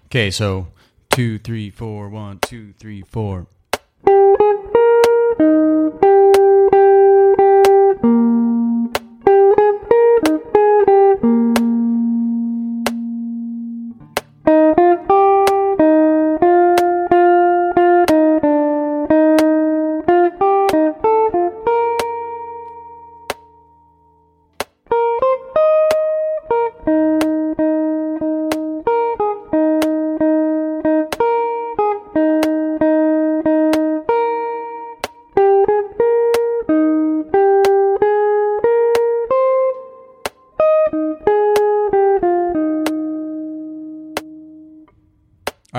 Okay, 0.06 0.30
so 0.30 0.68
two, 1.14 1.38
three, 1.38 1.70
four, 1.70 2.08
one, 2.08 2.40
two, 2.40 2.72
three, 2.72 3.00
four. 3.02 3.46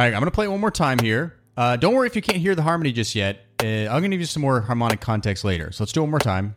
Right, 0.06 0.14
I'm 0.16 0.22
going 0.22 0.32
to 0.32 0.36
play 0.36 0.46
it 0.46 0.50
one 0.50 0.60
more 0.60 0.72
time 0.72 1.00
here. 1.00 1.36
Uh, 1.58 1.76
don't 1.78 1.96
worry 1.96 2.08
if 2.08 2.16
you 2.16 2.22
can't 2.22 2.38
hear 2.38 2.56
the 2.56 2.62
harmony 2.62 2.92
just 2.92 3.16
yet. 3.16 3.46
Uh, 3.62 3.66
I'm 3.66 4.02
going 4.02 4.04
to 4.04 4.10
give 4.10 4.20
you 4.20 4.26
some 4.26 4.42
more 4.42 4.62
harmonic 4.62 5.02
context 5.02 5.44
later. 5.44 5.72
So 5.72 5.84
let's 5.84 5.94
do 5.94 6.02
it 6.02 6.04
one 6.04 6.12
more 6.12 6.20
time. 6.20 6.56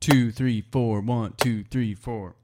Two, 0.00 0.30
three, 0.30 0.62
four, 0.70 1.00
one, 1.00 1.34
two, 1.38 1.64
three, 1.64 1.94
four. 1.94 2.36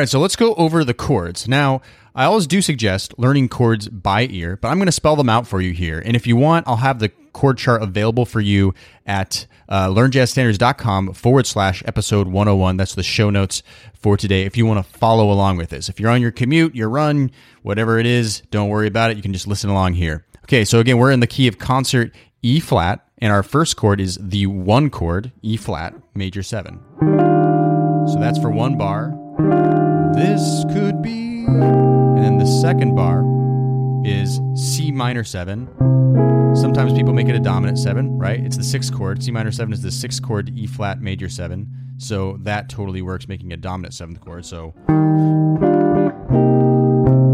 Right, 0.00 0.08
so 0.08 0.18
let's 0.18 0.36
go 0.36 0.54
over 0.54 0.82
the 0.82 0.94
chords. 0.94 1.46
Now, 1.46 1.82
I 2.14 2.24
always 2.24 2.46
do 2.46 2.60
suggest 2.60 3.14
learning 3.18 3.50
chords 3.50 3.88
by 3.88 4.26
ear, 4.30 4.56
but 4.56 4.68
I'm 4.68 4.78
going 4.78 4.86
to 4.86 4.92
spell 4.92 5.14
them 5.14 5.28
out 5.28 5.46
for 5.46 5.60
you 5.60 5.72
here. 5.72 6.02
And 6.04 6.16
if 6.16 6.26
you 6.26 6.36
want, 6.36 6.66
I'll 6.66 6.76
have 6.76 6.98
the 6.98 7.10
chord 7.32 7.58
chart 7.58 7.82
available 7.82 8.24
for 8.24 8.40
you 8.40 8.74
at 9.06 9.46
uh, 9.68 9.88
learnjazzstandards.com 9.88 11.12
forward 11.12 11.46
slash 11.46 11.82
episode 11.86 12.26
101. 12.26 12.76
That's 12.76 12.94
the 12.94 13.02
show 13.02 13.30
notes 13.30 13.62
for 13.94 14.16
today 14.16 14.42
if 14.42 14.56
you 14.56 14.66
want 14.66 14.84
to 14.84 14.98
follow 14.98 15.30
along 15.30 15.58
with 15.58 15.70
this. 15.70 15.88
If 15.88 16.00
you're 16.00 16.10
on 16.10 16.22
your 16.22 16.32
commute, 16.32 16.74
your 16.74 16.88
run, 16.88 17.30
whatever 17.62 17.98
it 17.98 18.06
is, 18.06 18.42
don't 18.50 18.70
worry 18.70 18.88
about 18.88 19.10
it. 19.10 19.16
You 19.16 19.22
can 19.22 19.32
just 19.32 19.46
listen 19.46 19.70
along 19.70 19.94
here. 19.94 20.26
Okay, 20.44 20.64
so 20.64 20.80
again, 20.80 20.98
we're 20.98 21.12
in 21.12 21.20
the 21.20 21.26
key 21.28 21.46
of 21.46 21.58
concert 21.58 22.12
E 22.42 22.58
flat, 22.58 23.06
and 23.18 23.32
our 23.32 23.42
first 23.42 23.76
chord 23.76 24.00
is 24.00 24.18
the 24.20 24.46
one 24.46 24.88
chord, 24.88 25.30
E 25.42 25.58
flat, 25.58 25.94
major 26.14 26.42
seven. 26.42 26.80
So 28.08 28.18
that's 28.18 28.38
for 28.38 28.50
one 28.50 28.78
bar. 28.78 29.14
This 30.20 30.64
could 30.74 31.00
be. 31.00 31.46
And 31.46 32.22
then 32.22 32.36
the 32.36 32.46
second 32.46 32.94
bar 32.94 33.24
is 34.04 34.38
C 34.54 34.92
minor 34.92 35.24
seven. 35.24 35.66
Sometimes 36.54 36.92
people 36.92 37.14
make 37.14 37.28
it 37.28 37.34
a 37.34 37.40
dominant 37.40 37.78
seven, 37.78 38.18
right? 38.18 38.38
It's 38.38 38.58
the 38.58 38.62
sixth 38.62 38.92
chord. 38.94 39.22
C 39.22 39.30
minor 39.30 39.50
seven 39.50 39.72
is 39.72 39.80
the 39.80 39.90
sixth 39.90 40.22
chord 40.22 40.48
to 40.48 40.52
E 40.52 40.66
flat 40.66 41.00
major 41.00 41.30
seven. 41.30 41.68
So 41.96 42.36
that 42.42 42.68
totally 42.68 43.00
works, 43.00 43.28
making 43.28 43.54
a 43.54 43.56
dominant 43.56 43.94
seventh 43.94 44.20
chord. 44.20 44.44
So. 44.44 44.74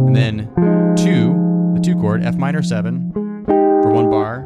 And 0.07 0.15
then 0.15 0.49
two, 0.97 1.35
the 1.75 1.81
two 1.83 1.97
chord, 1.97 2.23
F 2.23 2.37
minor 2.37 2.63
seven 2.63 3.11
for 3.47 3.91
one 3.91 4.11
bar, 4.11 4.43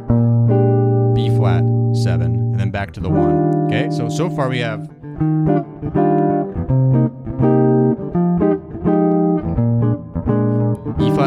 B 1.15 1.29
flat 1.37 1.63
seven, 1.95 2.37
and 2.37 2.59
then 2.59 2.71
back 2.71 2.93
to 2.93 3.01
the 3.01 3.11
one. 3.11 3.67
Okay, 3.67 3.91
so 3.91 4.09
so 4.09 4.31
far 4.31 4.49
we 4.49 4.61
have 4.61 4.89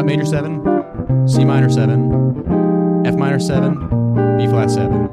major 0.04 0.24
7, 0.24 1.26
C 1.28 1.44
minor 1.44 1.70
7, 1.70 3.04
F 3.06 3.14
minor 3.14 3.40
7, 3.40 3.74
B 4.38 4.46
flat 4.46 4.70
7. 4.70 5.08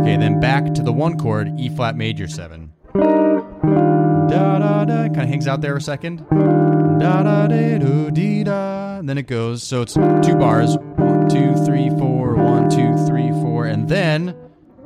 Okay, 0.00 0.16
then 0.16 0.40
back 0.40 0.74
to 0.74 0.82
the 0.82 0.92
one 0.92 1.18
chord, 1.18 1.48
E 1.58 1.68
flat 1.68 1.96
major 1.96 2.28
7. 2.28 2.72
Da 2.94 4.58
da 4.58 4.84
da, 4.84 4.94
kind 5.08 5.22
of 5.22 5.28
hangs 5.28 5.46
out 5.46 5.60
there 5.60 5.76
a 5.76 5.80
second. 5.80 6.26
Da 6.28 7.22
da 7.22 7.46
da 7.46 7.78
do 7.78 8.10
dee 8.10 8.44
da. 8.44 9.00
Then 9.02 9.18
it 9.18 9.26
goes, 9.26 9.62
so 9.62 9.82
it's 9.82 9.94
two 9.94 10.36
bars. 10.36 10.76
One, 10.96 11.28
two, 11.28 11.54
three, 11.64 11.90
four, 11.90 12.34
one, 12.34 12.70
two, 12.70 12.96
three, 13.06 13.30
four. 13.42 13.66
And 13.66 13.88
then 13.88 14.34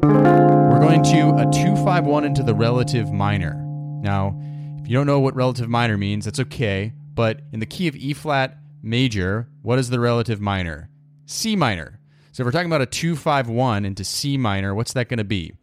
we're 0.02 0.80
going 0.80 1.02
to 1.04 1.30
a 1.36 1.50
251 1.52 2.24
into 2.24 2.42
the 2.42 2.54
relative 2.54 3.12
minor. 3.12 3.54
Now, 4.02 4.36
if 4.80 4.88
you 4.88 4.94
don't 4.94 5.06
know 5.06 5.20
what 5.20 5.36
relative 5.36 5.68
minor 5.68 5.96
means, 5.96 6.24
that's 6.24 6.40
okay. 6.40 6.92
But 7.14 7.40
in 7.52 7.60
the 7.60 7.66
key 7.66 7.88
of 7.88 7.96
E 7.96 8.12
flat 8.12 8.58
major, 8.82 9.48
what 9.62 9.78
is 9.78 9.90
the 9.90 10.00
relative 10.00 10.40
minor? 10.40 10.90
C 11.26 11.56
minor. 11.56 12.00
So 12.32 12.42
if 12.42 12.46
we're 12.46 12.52
talking 12.52 12.68
about 12.68 12.82
a 12.82 12.86
251 12.86 13.84
into 13.84 14.04
C 14.04 14.36
minor, 14.36 14.74
what's 14.74 14.92
that 14.92 15.08
going 15.08 15.18
to 15.18 15.24
be? 15.24 15.54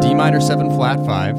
D 0.00 0.14
minor 0.14 0.40
7 0.40 0.70
flat 0.70 0.98
5, 1.06 1.36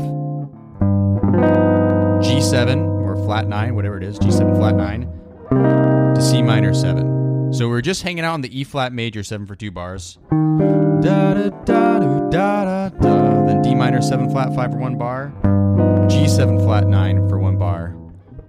G7 2.24 2.88
or 3.02 3.16
flat 3.26 3.48
9, 3.48 3.76
whatever 3.76 3.98
it 3.98 4.04
is, 4.04 4.18
G7 4.20 4.56
flat 4.58 4.76
9, 4.76 6.16
to 6.16 6.22
C 6.22 6.42
minor 6.42 6.74
7. 6.74 7.54
So 7.54 7.68
we're 7.68 7.82
just 7.82 8.04
hanging 8.04 8.24
out 8.24 8.34
on 8.34 8.42
the 8.42 8.60
E 8.60 8.64
flat 8.64 8.94
major 8.94 9.24
7 9.24 9.46
for 9.46 9.56
2 9.56 9.72
bars. 9.72 10.18
Da 10.32 11.34
da 11.34 11.50
da 11.66 12.00
do, 12.00 12.30
da 12.32 12.66
da 12.66 12.90
da. 12.90 13.46
Then 13.46 13.62
D 13.62 13.76
minor 13.76 14.02
7 14.02 14.30
flat 14.32 14.56
5 14.56 14.72
for 14.72 14.78
1 14.78 14.98
bar, 14.98 15.34
G7 15.44 16.64
flat 16.64 16.88
9 16.88 17.28
for 17.30 17.40
1 17.40 17.58
bar, 17.58 17.96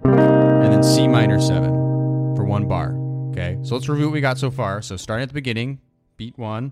and 0.03 0.73
then 0.73 0.83
C 0.83 1.07
minor 1.07 1.39
7 1.41 1.88
for 2.39 2.45
1 2.45 2.69
bar. 2.69 2.95
Okay, 3.31 3.57
so 3.63 3.75
let's 3.75 3.89
review 3.89 4.05
what 4.05 4.13
we 4.13 4.21
got 4.21 4.37
so 4.37 4.49
far. 4.49 4.81
So 4.81 4.95
starting 4.95 5.23
at 5.23 5.27
the 5.27 5.33
beginning, 5.33 5.81
beat 6.15 6.37
1, 6.37 6.71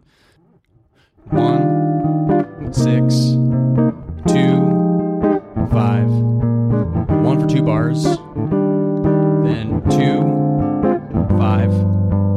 1, 1.26 2.74
6, 2.74 2.86
2, 2.86 2.88
5, 5.70 6.08
1 6.08 7.42
for 7.42 7.48
2 7.50 7.62
bars, 7.64 8.04
then 9.44 9.84
2, 9.92 11.38
5 11.38 11.74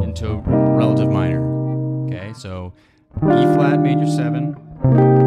into 0.03 0.43
relative 0.45 1.09
minor. 1.09 1.41
Okay, 2.07 2.33
so 2.33 2.73
E 3.19 3.47
flat 3.55 3.79
major 3.79 4.09
7, 4.09 4.57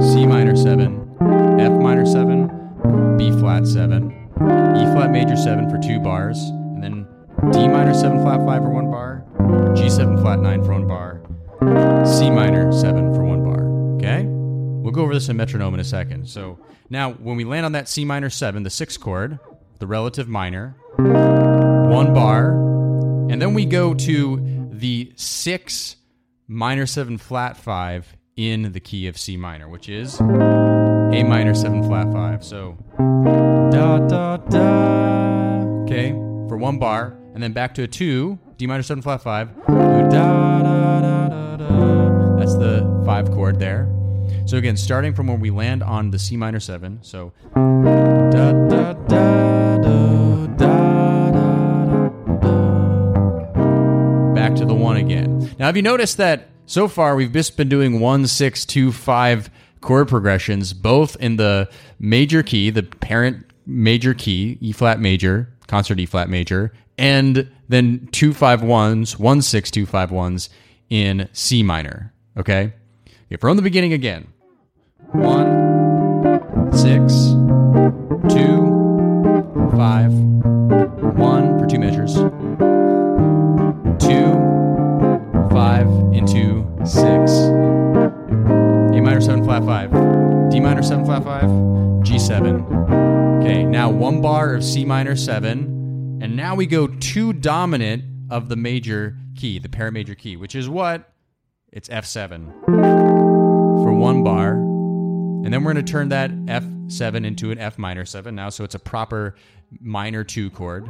C 0.01 0.25
minor 0.27 0.57
7, 0.57 1.15
F 1.57 1.71
minor 1.71 2.05
7, 2.05 3.15
B 3.17 3.31
flat 3.39 3.65
7, 3.65 4.11
E 4.41 4.85
flat 4.93 5.09
major 5.09 5.37
7 5.37 5.69
for 5.69 5.77
2 5.77 6.01
bars, 6.01 6.37
and 6.39 6.83
then 6.83 7.07
D 7.51 7.67
minor 7.67 7.93
7 7.93 8.21
flat 8.21 8.45
5 8.45 8.61
for 8.61 8.69
1 8.69 8.91
bar, 8.91 9.25
G7 9.75 10.21
flat 10.21 10.39
9 10.39 10.63
for 10.63 10.73
1 10.73 10.87
bar, 10.87 12.05
C 12.05 12.29
minor 12.29 12.71
7 12.71 13.13
for 13.13 13.23
1 13.23 13.43
bar. 13.43 13.63
Okay? 13.97 14.25
We'll 14.25 14.91
go 14.93 15.01
over 15.01 15.13
this 15.13 15.29
in 15.29 15.37
metronome 15.37 15.73
in 15.73 15.79
a 15.79 15.83
second. 15.83 16.29
So 16.29 16.59
now 16.89 17.13
when 17.13 17.35
we 17.35 17.43
land 17.43 17.65
on 17.65 17.71
that 17.73 17.87
C 17.87 18.05
minor 18.05 18.29
7, 18.29 18.63
the 18.63 18.69
6th 18.69 18.99
chord, 18.99 19.39
the 19.79 19.87
relative 19.87 20.27
minor, 20.27 20.75
1 20.97 22.13
bar, 22.13 22.51
and 23.29 23.41
then 23.41 23.53
we 23.53 23.65
go 23.65 23.93
to 23.93 24.69
the 24.71 25.11
6 25.15 25.95
minor 26.47 26.85
7 26.85 27.17
flat 27.17 27.57
5 27.57 28.17
in 28.35 28.71
the 28.71 28.79
key 28.79 29.07
of 29.07 29.17
C 29.17 29.37
minor, 29.37 29.67
which 29.69 29.89
is 29.89 30.19
A 30.19 31.23
minor 31.23 31.53
7 31.53 31.83
flat 31.83 32.11
5. 32.11 32.43
So 32.43 32.77
da 32.97 33.99
da 33.99 34.37
da. 34.37 35.83
Okay, 35.83 36.11
for 36.47 36.57
one 36.57 36.79
bar, 36.79 37.17
and 37.33 37.41
then 37.41 37.53
back 37.53 37.73
to 37.75 37.83
a 37.83 37.87
2, 37.87 38.37
D 38.57 38.67
minor 38.67 38.83
7 38.83 39.01
flat 39.01 39.21
5. 39.21 39.65
Da 39.67 39.73
da 40.09 40.61
da 40.61 41.27
da 41.29 41.57
da. 41.57 42.35
That's 42.37 42.55
the 42.55 43.03
5 43.05 43.31
chord 43.31 43.59
there. 43.59 43.89
So 44.45 44.57
again, 44.57 44.77
starting 44.77 45.13
from 45.13 45.27
where 45.27 45.37
we 45.37 45.49
land 45.49 45.83
on 45.83 46.11
the 46.11 46.19
C 46.19 46.37
minor 46.37 46.59
7. 46.59 46.99
So 47.01 47.33
da 47.53 48.51
da 48.67 48.93
da. 48.93 49.33
Back 54.33 54.55
to 54.55 54.65
the 54.65 54.75
1 54.75 54.97
again. 54.97 55.51
Now, 55.57 55.67
have 55.67 55.77
you 55.77 55.81
noticed 55.81 56.17
that 56.17 56.49
so 56.65 56.87
far 56.87 57.15
we've 57.15 57.31
just 57.31 57.57
been 57.57 57.69
doing 57.69 57.99
1 57.99 58.27
6 58.27 58.65
2 58.65 58.91
5 58.91 59.49
chord 59.81 60.07
progressions 60.07 60.73
both 60.73 61.15
in 61.17 61.37
the 61.37 61.69
major 61.99 62.43
key, 62.43 62.69
the 62.69 62.83
parent 62.83 63.45
major 63.65 64.13
key, 64.13 64.57
E 64.61 64.71
flat 64.71 64.99
major, 64.99 65.49
concert 65.67 65.99
E 65.99 66.05
flat 66.05 66.29
major, 66.29 66.73
and 66.97 67.49
then 67.67 68.07
two 68.11 68.33
five 68.33 68.61
ones, 68.61 69.17
one 69.17 69.41
six 69.41 69.71
two 69.71 69.85
five 69.85 70.11
ones 70.11 70.49
in 70.89 71.27
C 71.33 71.63
minor. 71.63 72.13
Okay? 72.37 72.73
Okay, 73.27 73.39
from 73.39 73.57
the 73.57 73.63
beginning 73.63 73.93
again. 73.93 74.27
One, 75.11 76.71
six, 76.71 77.13
two, 78.33 78.73
five, 79.75 80.11
one 81.17 81.59
for 81.59 81.65
two 81.67 81.79
measures. 81.79 82.15
Two, 83.99 84.33
five 85.51 85.87
into 86.13 86.67
six. 86.85 87.31
A 88.93 89.01
minor 89.01 89.21
seven 89.21 89.43
flat 89.43 89.63
five. 89.65 89.91
D 90.51 90.59
minor 90.59 90.83
seven 90.83 91.05
flat 91.05 91.23
five. 91.23 91.45
G7. 92.03 93.41
Okay, 93.41 93.63
now 93.63 93.89
one 93.89 94.21
bar 94.21 94.53
of 94.53 94.63
C 94.63 94.85
minor 94.85 95.15
seven. 95.15 95.72
And 96.23 96.37
now 96.37 96.55
we 96.55 96.65
go 96.67 96.87
two 96.87 97.33
dominant 97.33 98.05
of 98.31 98.47
the 98.47 98.55
major 98.55 99.17
key, 99.35 99.59
the 99.59 99.67
parent 99.67 99.93
major 99.93 100.15
key, 100.15 100.37
which 100.37 100.55
is 100.55 100.69
what? 100.69 101.11
It's 101.73 101.89
F7 101.89 102.63
for 102.63 103.91
one 103.91 104.23
bar. 104.23 104.53
And 104.53 105.53
then 105.53 105.65
we're 105.65 105.73
going 105.73 105.85
to 105.85 105.91
turn 105.91 106.07
that 106.09 106.31
F7 106.31 107.25
into 107.25 107.51
an 107.51 107.59
F 107.59 107.77
minor 107.77 108.05
7 108.05 108.33
now, 108.33 108.47
so 108.47 108.63
it's 108.63 108.73
a 108.73 108.79
proper 108.79 109.35
minor 109.81 110.23
2 110.23 110.49
chord. 110.51 110.89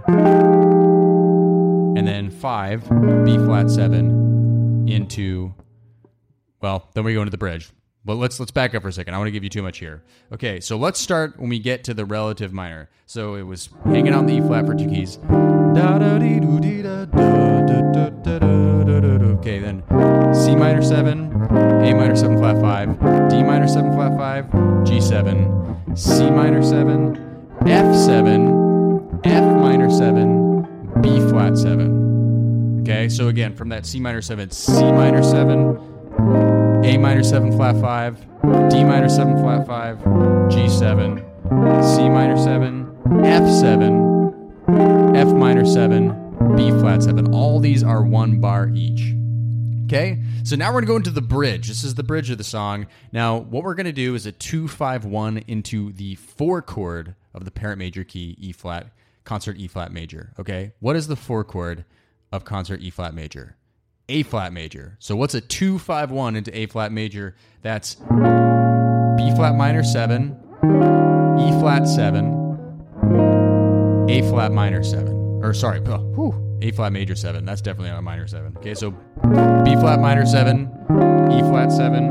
And 1.98 2.08
then 2.08 2.30
5, 2.30 2.82
B 3.25 3.38
flat 3.40 3.72
7 3.72 4.88
into, 4.88 5.56
well, 6.62 6.92
then 6.94 7.06
we 7.06 7.16
go 7.16 7.22
into 7.22 7.32
the 7.32 7.40
bridge. 7.40 7.72
But 8.05 8.15
let's 8.15 8.38
let's 8.39 8.51
back 8.51 8.75
up 8.75 8.81
for 8.81 8.89
a 8.89 8.93
second. 8.93 9.13
I 9.13 9.17
want 9.17 9.27
to 9.27 9.31
give 9.31 9.43
you 9.45 9.50
too 9.50 9.63
much 9.63 9.77
here. 9.77 10.03
Okay, 10.33 10.60
so 10.60 10.75
let's 10.77 11.00
start 11.00 11.39
when 11.39 11.50
we 11.50 11.60
get 11.60 11.86
to 11.86 11.93
the 11.93 12.03
relative 12.03 12.51
minor. 12.51 12.89
So 13.05 13.36
it 13.36 13.43
was 13.43 13.69
hanging 13.86 14.13
on 14.13 14.25
the 14.25 14.33
E 14.36 14.41
flat 14.41 14.65
for 14.65 14.75
two 14.75 14.89
keys. 14.89 15.19
Okay, 19.39 19.60
then 19.60 19.83
C 20.33 20.55
minor 20.55 20.81
seven, 20.81 21.31
A 21.51 21.93
minor 21.93 22.15
seven 22.15 22.38
flat 22.38 22.60
five, 22.60 23.00
D 23.29 23.41
minor 23.41 23.67
seven 23.69 23.93
flat 23.93 24.17
five, 24.17 24.51
G 24.86 25.00
seven, 25.00 25.95
C 25.95 26.29
minor 26.29 26.62
seven, 26.62 27.15
F 27.65 27.95
seven, 27.95 29.22
F 29.24 29.43
minor 29.62 29.89
seven, 29.89 30.67
B 31.01 31.19
flat 31.29 31.57
seven. 31.57 32.81
Okay, 32.81 33.07
so 33.07 33.29
again 33.29 33.55
from 33.55 33.69
that 33.69 33.86
C 33.86 34.01
minor 34.01 34.22
seven, 34.22 34.50
C 34.50 34.74
minor 34.91 35.24
seven. 35.24 35.79
A 36.86 36.98
minor 36.98 37.24
7 37.24 37.56
flat 37.56 37.80
5, 37.80 38.20
D 38.70 38.84
minor 38.84 39.08
7 39.08 39.38
flat 39.38 39.66
5, 39.66 39.98
G7, 40.00 41.18
C 41.96 42.10
minor 42.10 42.38
7, 42.38 42.86
F7, 43.24 45.16
F 45.16 45.28
minor 45.30 45.66
7, 45.66 46.56
B 46.58 46.72
flat 46.72 47.02
7. 47.02 47.34
All 47.34 47.62
these 47.62 47.84
are 47.84 48.04
one 48.04 48.42
bar 48.42 48.70
each. 48.75 49.16
Okay, 49.86 50.22
so 50.44 50.58
now 50.58 50.74
we're 50.74 50.82
gonna 50.82 50.88
go 50.88 50.98
into 50.98 51.10
the 51.10 51.22
bridge. 51.22 51.70
This 51.70 51.86
is 51.86 51.96
the 51.96 52.04
bridge 52.04 52.30
of 52.30 52.38
the 52.38 52.44
song. 52.44 52.88
Now, 53.13 53.38
what 53.38 53.63
we're 53.63 53.75
gonna 53.75 53.94
do 53.94 54.13
is 54.13 54.25
a 54.25 54.34
2 54.34 54.68
5 54.68 55.06
1 55.06 55.38
into 55.48 55.94
the 55.94 56.16
four 56.16 56.62
chord 56.62 57.16
of 57.34 57.46
the 57.46 57.52
parent 57.52 57.80
major 57.80 58.04
key, 58.04 58.36
E 58.38 58.52
flat, 58.52 58.88
concert 59.24 59.56
E 59.58 59.68
flat 59.68 59.94
major. 59.94 60.34
Okay, 60.38 60.74
what 60.82 60.98
is 60.98 61.08
the 61.08 61.16
four 61.16 61.46
chord 61.46 61.86
of 62.32 62.44
concert 62.44 62.82
E 62.82 62.90
flat 62.90 63.13
major? 63.13 63.56
A 64.10 64.24
flat 64.24 64.51
major. 64.51 64.98
So 65.00 65.15
what's 65.15 65.33
a 65.33 65.41
2 65.41 65.79
5 65.79 66.12
1 66.12 66.36
into 66.36 66.57
A 66.57 66.65
flat 66.65 66.91
major? 66.91 67.36
That's 67.62 67.95
B 67.95 69.31
flat 69.36 69.55
minor 69.55 69.83
7, 69.83 70.38
E 71.39 71.51
flat 71.60 71.88
7, 71.88 74.07
A 74.09 74.22
flat 74.29 74.51
minor 74.51 74.83
7. 74.83 75.42
Or 75.44 75.53
sorry, 75.53 75.79
A 76.61 76.72
flat 76.72 76.92
major 76.92 77.16
7. 77.16 77.46
That's 77.46 77.61
definitely 77.61 77.92
not 77.92 78.00
a 78.00 78.01
minor 78.01 78.27
7. 78.27 78.57
Okay, 78.57 78.74
so 78.74 78.92
B 78.92 79.75
flat 79.75 80.00
minor 80.00 80.25
7, 80.25 80.63
E 81.31 81.39
flat 81.42 81.72
7, 81.72 82.09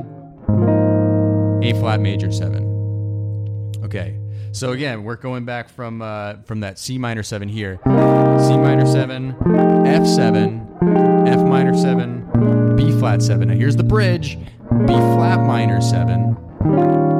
A 1.63 1.73
flat 1.79 2.01
major 2.01 2.33
7. 2.33 3.81
Okay. 3.85 4.19
So 4.55 4.73
again, 4.73 5.05
we're 5.05 5.17
going 5.17 5.47
back 5.47 5.71
from 5.71 6.03
uh, 6.03 6.35
from 6.45 6.61
that 6.61 6.79
C 6.79 6.99
minor 6.99 7.23
7 7.23 7.49
here. 7.49 7.79
C 7.85 8.59
minor 8.59 8.85
7, 8.87 9.33
F7, 9.33 10.72
F 10.83 11.41
minor 11.41 11.77
7, 11.77 12.77
B 12.77 12.91
flat 12.99 13.23
7. 13.23 13.49
Now 13.49 13.55
here's 13.55 13.77
the 13.77 13.85
bridge 13.85 14.37
B 14.87 14.87
flat 14.87 15.41
minor 15.41 15.81
7, 15.81 16.31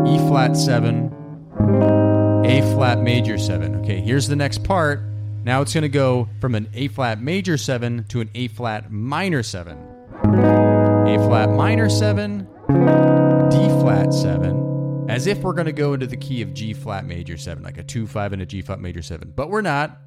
E 0.07 0.19
flat 0.29 0.57
7, 0.57 2.43
A 2.45 2.61
flat 2.75 3.01
major 3.01 3.39
7. 3.39 3.77
Okay, 3.77 4.01
here's 4.01 4.27
the 4.27 4.35
next 4.35 4.65
part. 4.65 5.01
Now 5.45 5.61
it's 5.61 5.73
going 5.73 5.83
to 5.83 5.89
go 5.89 6.29
from 6.41 6.55
an 6.55 6.69
A 6.75 6.89
flat 6.89 7.21
major 7.21 7.57
7 7.57 8.05
to 8.09 8.21
an 8.21 8.31
A 8.35 8.49
flat 8.49 8.91
minor 8.91 9.43
7. 9.43 9.79
A 10.25 11.19
flat 11.27 11.51
minor 11.51 11.89
7, 11.89 12.39
D 12.69 13.57
flat 13.81 14.13
7, 14.13 15.07
as 15.09 15.27
if 15.27 15.39
we're 15.39 15.53
going 15.53 15.67
to 15.67 15.73
go 15.73 15.93
into 15.93 16.07
the 16.07 16.17
key 16.17 16.43
of 16.43 16.53
G 16.53 16.73
flat 16.73 17.05
major 17.05 17.37
7, 17.37 17.63
like 17.63 17.79
a 17.79 17.83
2 17.85 18.07
5 18.09 18.33
and 18.33 18.43
a 18.43 18.47
G 18.47 18.61
flat 18.63 18.81
major 18.81 19.03
7. 19.03 19.33
But 19.37 19.51
we're 19.51 19.63
not. 19.63 19.99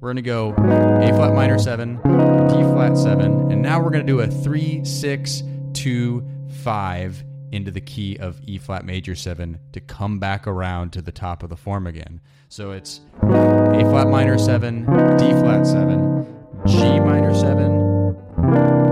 We're 0.00 0.12
going 0.12 0.16
to 0.16 0.22
go 0.22 0.50
A 0.50 1.14
flat 1.14 1.34
minor 1.34 1.58
7, 1.58 1.96
D 1.96 2.02
flat 2.02 2.96
7, 2.96 3.50
and 3.50 3.62
now 3.62 3.80
we're 3.82 3.90
going 3.90 4.06
to 4.06 4.12
do 4.12 4.20
a 4.20 4.26
3 4.26 4.84
6 4.84 5.42
2 5.72 6.28
5 6.62 7.24
into 7.52 7.70
the 7.70 7.80
key 7.80 8.16
of 8.18 8.40
E 8.44 8.58
flat 8.58 8.84
major 8.84 9.14
7 9.14 9.58
to 9.72 9.80
come 9.80 10.18
back 10.18 10.46
around 10.46 10.92
to 10.92 11.02
the 11.02 11.12
top 11.12 11.42
of 11.42 11.48
the 11.48 11.56
form 11.56 11.86
again. 11.86 12.20
So 12.48 12.72
it's 12.72 13.00
A 13.22 13.80
flat 13.80 14.08
minor 14.08 14.38
7, 14.38 14.80
D 15.16 15.30
flat 15.30 15.66
7, 15.66 16.26
G 16.66 17.00
minor 17.00 17.34
7, 17.34 18.14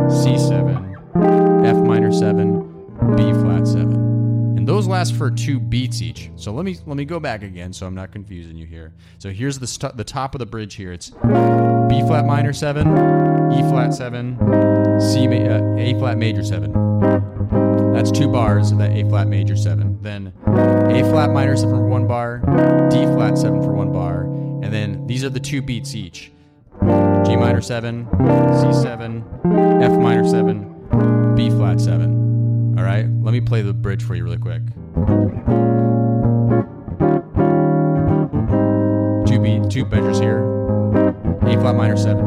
C7, 0.09 1.67
F 1.67 1.77
minor 1.77 2.13
7, 2.13 2.52
those 4.83 4.89
last 4.89 5.15
for 5.15 5.31
two 5.31 5.61
beats 5.61 6.03
each. 6.03 6.31
So 6.35 6.53
let 6.53 6.65
me 6.65 6.77
let 6.87 6.97
me 6.97 7.05
go 7.05 7.21
back 7.21 7.43
again 7.45 7.73
so 7.73 7.87
I'm 7.87 7.95
not 7.95 8.11
confusing 8.11 8.57
you 8.57 8.67
here. 8.67 8.93
So 9.19 9.31
here's 9.31 9.59
the 9.59 9.67
st- 9.67 9.97
the 9.97 10.03
top 10.05 10.35
of 10.35 10.41
the 10.41 10.47
bridge 10.47 10.75
here. 10.75 10.93
It's 10.93 11.11
B 11.11 12.01
flat 12.07 12.25
minor 12.27 12.53
7, 12.53 12.89
E 13.53 13.61
flat 13.71 13.95
7, 13.95 14.37
C 15.01 15.29
ma- 15.29 15.37
uh, 15.37 15.77
A 15.79 15.95
flat 16.01 16.19
major 16.19 16.43
7. 16.43 16.73
That's 17.93 18.11
two 18.11 18.27
bars 18.29 18.73
of 18.73 18.79
that 18.79 18.91
A 18.91 19.09
flat 19.09 19.29
major 19.29 19.57
7. 19.57 19.99
Then 20.03 20.33
A 20.47 21.03
flat 21.11 21.31
minor 21.31 21.57
7 21.57 21.71
for 21.71 21.87
one 21.87 22.09
bar, 22.09 22.39
D 22.91 23.05
flat 23.05 23.39
7 23.39 23.63
for 23.63 23.73
one 23.73 23.93
bar, 23.93 24.23
and 24.23 24.73
then 24.73 25.07
these 25.07 25.23
are 25.23 25.31
the 25.31 25.41
two 25.41 25.63
beats 25.63 25.95
each. 25.95 26.33
G 26.81 27.37
minor 27.37 27.61
7, 27.61 28.07
C7, 28.07 29.83
F 29.83 29.93
minor 29.93 30.29
7, 30.29 31.35
B 31.37 31.51
flat 31.51 31.81
7. 31.81 32.22
All 32.77 32.85
right, 32.85 33.07
let 33.23 33.33
me 33.33 33.41
play 33.41 33.61
the 33.63 33.75
bridge 33.75 34.03
for 34.03 34.15
you 34.15 34.25
really 34.25 34.39
quick. 34.39 34.63
Two 39.27 39.39
beat, 39.41 39.71
two 39.71 39.85
measures 39.87 40.19
here. 40.19 40.39
A 41.43 41.61
flat 41.61 41.75
minor 41.75 41.97
7. 41.97 42.25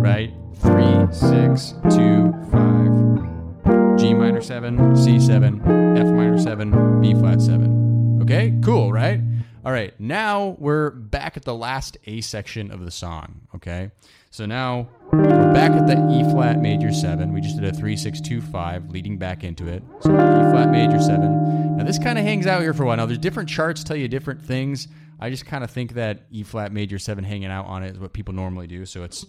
Right? 0.00 0.32
Three, 0.56 1.12
six, 1.12 1.74
two, 1.90 2.32
five. 2.50 3.98
G 3.98 4.14
minor 4.14 4.40
7, 4.40 4.76
C7, 4.94 5.98
F 5.98 6.06
minor 6.06 6.38
7, 6.38 7.00
B 7.00 7.14
flat 7.14 7.40
7. 7.40 8.18
Okay, 8.22 8.58
cool, 8.64 8.92
right? 8.92 9.20
All 9.64 9.72
right, 9.72 9.98
now 9.98 10.56
we're 10.58 10.90
back 10.90 11.36
at 11.36 11.44
the 11.44 11.54
last 11.54 11.96
A 12.06 12.20
section 12.20 12.70
of 12.70 12.84
the 12.84 12.90
song, 12.90 13.48
okay? 13.54 13.90
So 14.36 14.44
now 14.44 14.86
we're 15.12 15.54
back 15.54 15.70
at 15.70 15.86
the 15.86 15.94
E 16.10 16.22
flat 16.30 16.60
major 16.60 16.92
7. 16.92 17.32
We 17.32 17.40
just 17.40 17.58
did 17.58 17.64
a 17.64 17.72
3 17.72 17.96
6 17.96 18.20
2 18.20 18.42
5 18.42 18.90
leading 18.90 19.16
back 19.16 19.44
into 19.44 19.66
it. 19.66 19.82
So 20.00 20.10
E 20.10 20.14
flat 20.52 20.70
major 20.70 21.00
7. 21.00 21.78
Now 21.78 21.84
this 21.84 21.98
kind 21.98 22.18
of 22.18 22.24
hangs 22.24 22.46
out 22.46 22.60
here 22.60 22.74
for 22.74 22.82
a 22.82 22.86
while. 22.86 22.98
Now 22.98 23.06
there's 23.06 23.16
different 23.16 23.48
charts 23.48 23.82
tell 23.82 23.96
you 23.96 24.08
different 24.08 24.42
things. 24.44 24.88
I 25.18 25.30
just 25.30 25.46
kind 25.46 25.64
of 25.64 25.70
think 25.70 25.94
that 25.94 26.26
E 26.30 26.42
flat 26.42 26.70
major 26.70 26.98
7 26.98 27.24
hanging 27.24 27.48
out 27.48 27.64
on 27.64 27.82
it 27.82 27.92
is 27.92 27.98
what 27.98 28.12
people 28.12 28.34
normally 28.34 28.66
do. 28.66 28.84
So 28.84 29.04
it's 29.04 29.24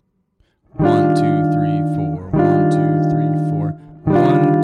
1 0.73 1.15
2 1.15 1.21
3 1.21 1.23
4 1.95 2.29
1 2.31 2.69
2 2.69 3.09
3 3.09 3.49
4 3.49 3.71
1 4.03 4.61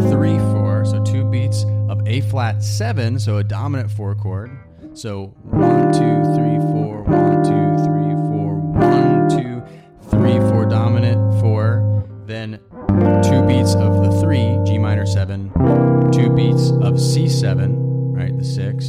2 0.00 0.10
3 0.10 0.38
4. 0.38 0.84
So 0.86 1.04
two 1.04 1.24
beats 1.26 1.66
of 1.90 2.00
A 2.06 2.22
flat 2.22 2.62
7, 2.62 3.20
so 3.20 3.36
a 3.36 3.44
dominant 3.44 3.90
4 3.90 4.14
chord. 4.14 4.50
So 4.94 5.34
1 5.42 5.92
2 5.92 5.98
3 5.98 6.56
4 6.72 7.02
1 7.02 7.44
2 7.44 7.59
C7 17.40 18.16
right? 18.16 18.36
The 18.36 18.44
6 18.44 18.86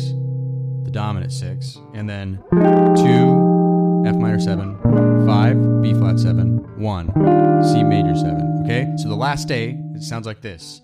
the 0.84 0.92
dominant 0.92 1.32
6 1.32 1.78
and 1.94 2.10
then 2.10 2.44
2 2.52 4.04
F 4.06 4.16
minor 4.16 4.40
7 4.40 5.26
5 5.26 5.82
B 5.82 5.94
flat 5.94 6.20
7 6.20 6.80
1 6.82 7.64
C 7.64 7.84
major 7.84 8.16
7 8.16 8.64
okay? 8.64 8.92
So 8.98 9.08
the 9.08 9.16
last 9.16 9.52
A 9.52 9.78
it 9.96 10.04
sounds 10.04 10.26
like 10.26 10.42
this 10.42 10.82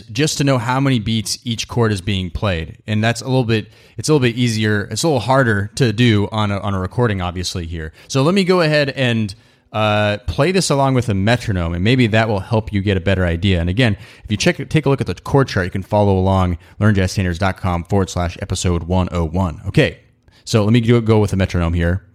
is 0.00 0.06
just 0.12 0.38
to 0.38 0.44
know 0.44 0.58
how 0.58 0.80
many 0.80 0.98
beats 0.98 1.38
each 1.44 1.68
chord 1.68 1.92
is 1.92 2.00
being 2.00 2.30
played, 2.30 2.78
and 2.86 3.02
that's 3.02 3.20
a 3.20 3.24
little 3.24 3.44
bit. 3.44 3.68
It's 3.96 4.08
a 4.08 4.12
little 4.12 4.26
bit 4.26 4.36
easier. 4.36 4.84
It's 4.90 5.02
a 5.02 5.08
little 5.08 5.20
harder 5.20 5.70
to 5.76 5.92
do 5.92 6.28
on 6.30 6.50
a, 6.50 6.58
on 6.58 6.74
a 6.74 6.80
recording, 6.80 7.20
obviously 7.20 7.66
here. 7.66 7.92
So 8.08 8.22
let 8.22 8.34
me 8.34 8.44
go 8.44 8.60
ahead 8.60 8.90
and. 8.90 9.34
Uh, 9.72 10.16
play 10.26 10.52
this 10.52 10.70
along 10.70 10.94
with 10.94 11.08
a 11.10 11.14
metronome, 11.14 11.74
and 11.74 11.84
maybe 11.84 12.06
that 12.06 12.28
will 12.28 12.40
help 12.40 12.72
you 12.72 12.80
get 12.80 12.96
a 12.96 13.00
better 13.00 13.26
idea. 13.26 13.60
And 13.60 13.68
again, 13.68 13.98
if 14.24 14.30
you 14.30 14.36
check, 14.38 14.56
take 14.70 14.86
a 14.86 14.88
look 14.88 15.02
at 15.02 15.06
the 15.06 15.14
chord 15.14 15.48
chart, 15.48 15.66
you 15.66 15.70
can 15.70 15.82
follow 15.82 16.16
along. 16.16 16.56
LearnJazzStandards.com 16.80 17.84
forward 17.84 18.08
slash 18.08 18.38
episode 18.40 18.84
101. 18.84 19.60
Okay, 19.66 20.00
so 20.46 20.64
let 20.64 20.72
me 20.72 20.80
go, 20.80 21.02
go 21.02 21.18
with 21.18 21.34
a 21.34 21.36
metronome 21.36 21.74
here. 21.74 22.06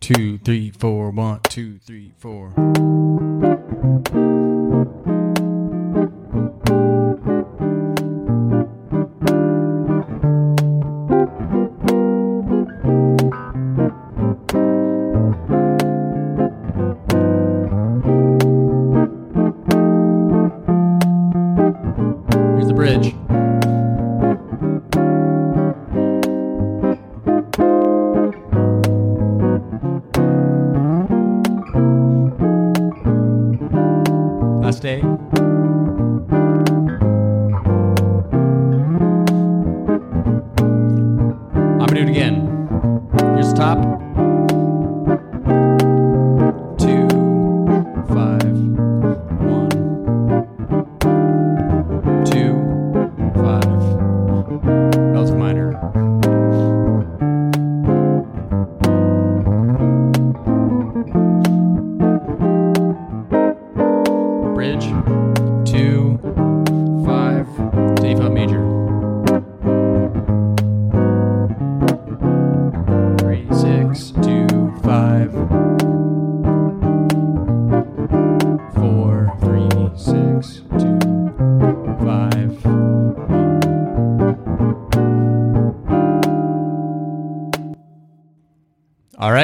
two, 0.00 0.36
three, 0.38 0.70
four. 0.70 1.10
One, 1.10 1.40
two, 1.44 1.78
three, 1.78 2.12
four. 2.18 2.52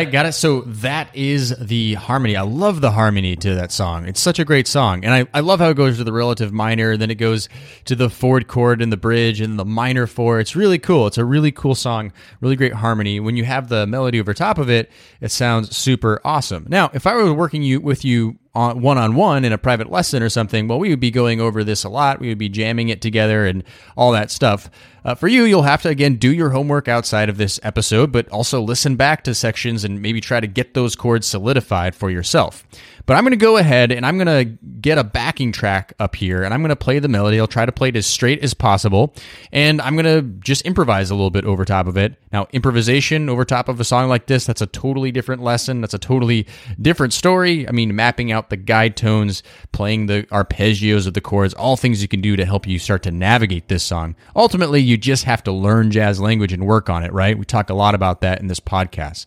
Got 0.05 0.27
it. 0.27 0.33
So 0.33 0.63
that 0.63 1.15
is 1.15 1.57
the 1.59 1.95
harmony. 1.95 2.37
I 2.37 2.43
love 2.43 2.81
the 2.81 2.91
harmony 2.91 3.37
to 3.37 3.55
that 3.55 3.73
song. 3.73 4.07
It's 4.07 4.21
such 4.21 4.39
a 4.39 4.45
great 4.45 4.67
song. 4.67 5.05
And 5.05 5.13
I, 5.13 5.27
I 5.37 5.41
love 5.41 5.61
how 5.61 5.71
it 5.71 5.77
goes 5.77 5.99
to 5.99 6.05
the 6.05 6.13
relative 6.13 6.53
minor, 6.53 6.97
then 6.97 7.11
it 7.11 7.17
goes 7.17 7.49
to 7.87 7.95
the 7.95 8.11
forward 8.11 8.49
chord 8.49 8.81
in 8.81 8.91
the 8.91 8.97
bridge 8.97 9.41
and 9.41 9.59
the 9.59 9.65
minor 9.65 10.07
four. 10.07 10.41
It's 10.41 10.57
really 10.57 10.79
cool. 10.79 11.07
It's 11.07 11.19
a 11.19 11.25
really 11.25 11.53
cool 11.53 11.75
song, 11.75 12.13
really 12.41 12.57
great 12.57 12.75
harmony. 12.75 13.21
When 13.21 13.37
you 13.37 13.45
have 13.45 13.69
the 13.69 13.87
melody 13.87 14.21
over 14.21 14.35
top 14.35 14.59
of 14.59 14.71
it, 14.71 14.91
it 15.21 15.31
sounds 15.31 15.77
super 15.77 16.21
awesome. 16.25 16.67
Now, 16.69 16.91
if 16.95 17.07
I 17.07 17.15
were 17.15 17.33
working 17.35 17.63
you 17.63 17.81
with 17.81 18.05
you 18.05 18.39
on 18.55 18.81
one 18.81 18.99
on 18.99 19.15
one 19.17 19.45
in 19.45 19.53
a 19.53 19.59
private 19.59 19.91
lesson 19.91 20.23
or 20.23 20.29
something, 20.29 20.69
well, 20.69 20.79
we 20.79 20.91
would 20.91 21.01
be 21.01 21.11
going 21.11 21.41
over 21.41 21.65
this 21.65 21.83
a 21.85 21.89
lot. 21.89 22.21
We 22.21 22.29
would 22.29 22.39
be 22.39 22.49
jamming 22.49 22.89
it 22.89 23.01
together 23.03 23.47
and 23.47 23.65
all 23.97 24.13
that 24.13 24.31
stuff. 24.31 24.71
Uh, 25.05 25.15
for 25.15 25.29
you, 25.29 25.43
you'll 25.45 25.63
have 25.63 25.83
to 25.83 25.89
again 25.89 26.17
do 26.17 26.33
your 26.33 26.51
homework 26.51 26.89
outside 26.89 27.29
of 27.29 27.37
this 27.37 27.61
episode, 27.63 28.13
but 28.13 28.29
also 28.29 28.61
listen 28.61 28.97
back 28.97 29.25
to 29.25 29.35
sections 29.35 29.85
and 29.85 30.01
maybe 30.01 30.21
try 30.21 30.41
to 30.41 30.47
get 30.47 30.75
those 30.75 30.97
chords 30.97 31.27
solidified 31.27 31.95
for 31.95 32.11
yourself. 32.11 32.65
But 33.07 33.17
I'm 33.17 33.25
going 33.25 33.33
to 33.33 33.37
go 33.37 33.59
ahead 33.59 33.93
and 33.93 34.07
I'm 34.07 34.17
going 34.17 34.27
to 34.27 34.59
get 34.81 34.97
a 34.97 35.05
backing 35.05 35.53
track 35.53 35.93
up 35.99 36.17
here 36.17 36.43
and 36.43 36.55
I'm 36.55 36.61
going 36.61 36.71
to 36.71 36.77
play 36.77 36.99
the 36.99 37.09
melody. 37.09 37.39
I'll 37.39 37.47
try 37.47 37.67
to 37.67 37.73
play 37.73 37.89
it 37.89 37.97
as 37.97 38.07
straight 38.07 38.43
as 38.43 38.55
possible. 38.55 39.15
And 39.53 39.81
I'm 39.83 39.95
going 39.95 40.07
to 40.07 40.23
just 40.41 40.63
improvise 40.63 41.11
a 41.11 41.15
little 41.15 41.31
bit 41.31 41.45
over 41.45 41.65
top 41.65 41.87
of 41.87 41.99
it. 41.99 42.15
Now, 42.33 42.49
improvisation 42.53 43.29
over 43.29 43.45
top 43.45 43.69
of 43.69 43.79
a 43.79 43.85
song 43.85 44.09
like 44.09 44.27
this, 44.27 44.47
that's 44.47 44.63
a 44.63 44.67
totally 44.67 45.13
different 45.13 45.43
lesson. 45.43 45.81
That's 45.83 45.95
a 45.95 45.99
totally 45.99 46.47
different 46.81 47.13
story. 47.13 47.69
I 47.69 47.73
mean, 47.73 47.95
mapping 47.95 48.33
out 48.33 48.49
the 48.51 48.57
guide 48.57 48.97
tones, 48.97 49.43
playing 49.73 50.07
the 50.07 50.23
arpeggios 50.31 51.07
of 51.07 51.15
the 51.15 51.21
chords, 51.21 51.53
all 51.55 51.77
things 51.77 52.01
you 52.01 52.09
can 52.09 52.23
do 52.23 52.37
to 52.37 52.45
help 52.45 52.67
you 52.67 52.79
start 52.79 53.03
to 53.03 53.11
navigate 53.11 53.69
this 53.69 53.85
song. 53.85 54.17
Ultimately, 54.35 54.81
you 54.81 54.97
just 54.97 55.25
have 55.25 55.43
to 55.45 55.53
learn 55.53 55.91
jazz 55.91 56.21
language 56.21 56.53
and 56.53 56.67
work 56.67 56.89
on 56.89 57.05
it, 57.05 57.13
right? 57.13 57.39
We 57.39 57.45
talk 57.45 57.69
a 57.69 57.75
lot 57.75 57.95
about 57.95 58.23
that 58.23 58.41
in 58.41 58.47
this 58.47 58.61
podcast. 58.61 59.27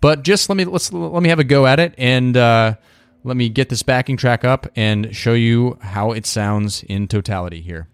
But 0.00 0.22
just 0.22 0.48
let 0.48 0.56
me 0.56 0.64
let's 0.64 0.92
let 0.92 1.22
me 1.22 1.28
have 1.28 1.40
a 1.40 1.44
go 1.44 1.66
at 1.66 1.80
it 1.80 1.94
and 1.98 2.36
uh 2.36 2.74
let 3.24 3.36
me 3.36 3.48
get 3.48 3.68
this 3.68 3.82
backing 3.82 4.16
track 4.16 4.44
up 4.44 4.66
and 4.76 5.14
show 5.14 5.34
you 5.34 5.78
how 5.80 6.12
it 6.12 6.26
sounds 6.26 6.82
in 6.84 7.08
totality 7.08 7.60
here. 7.60 7.88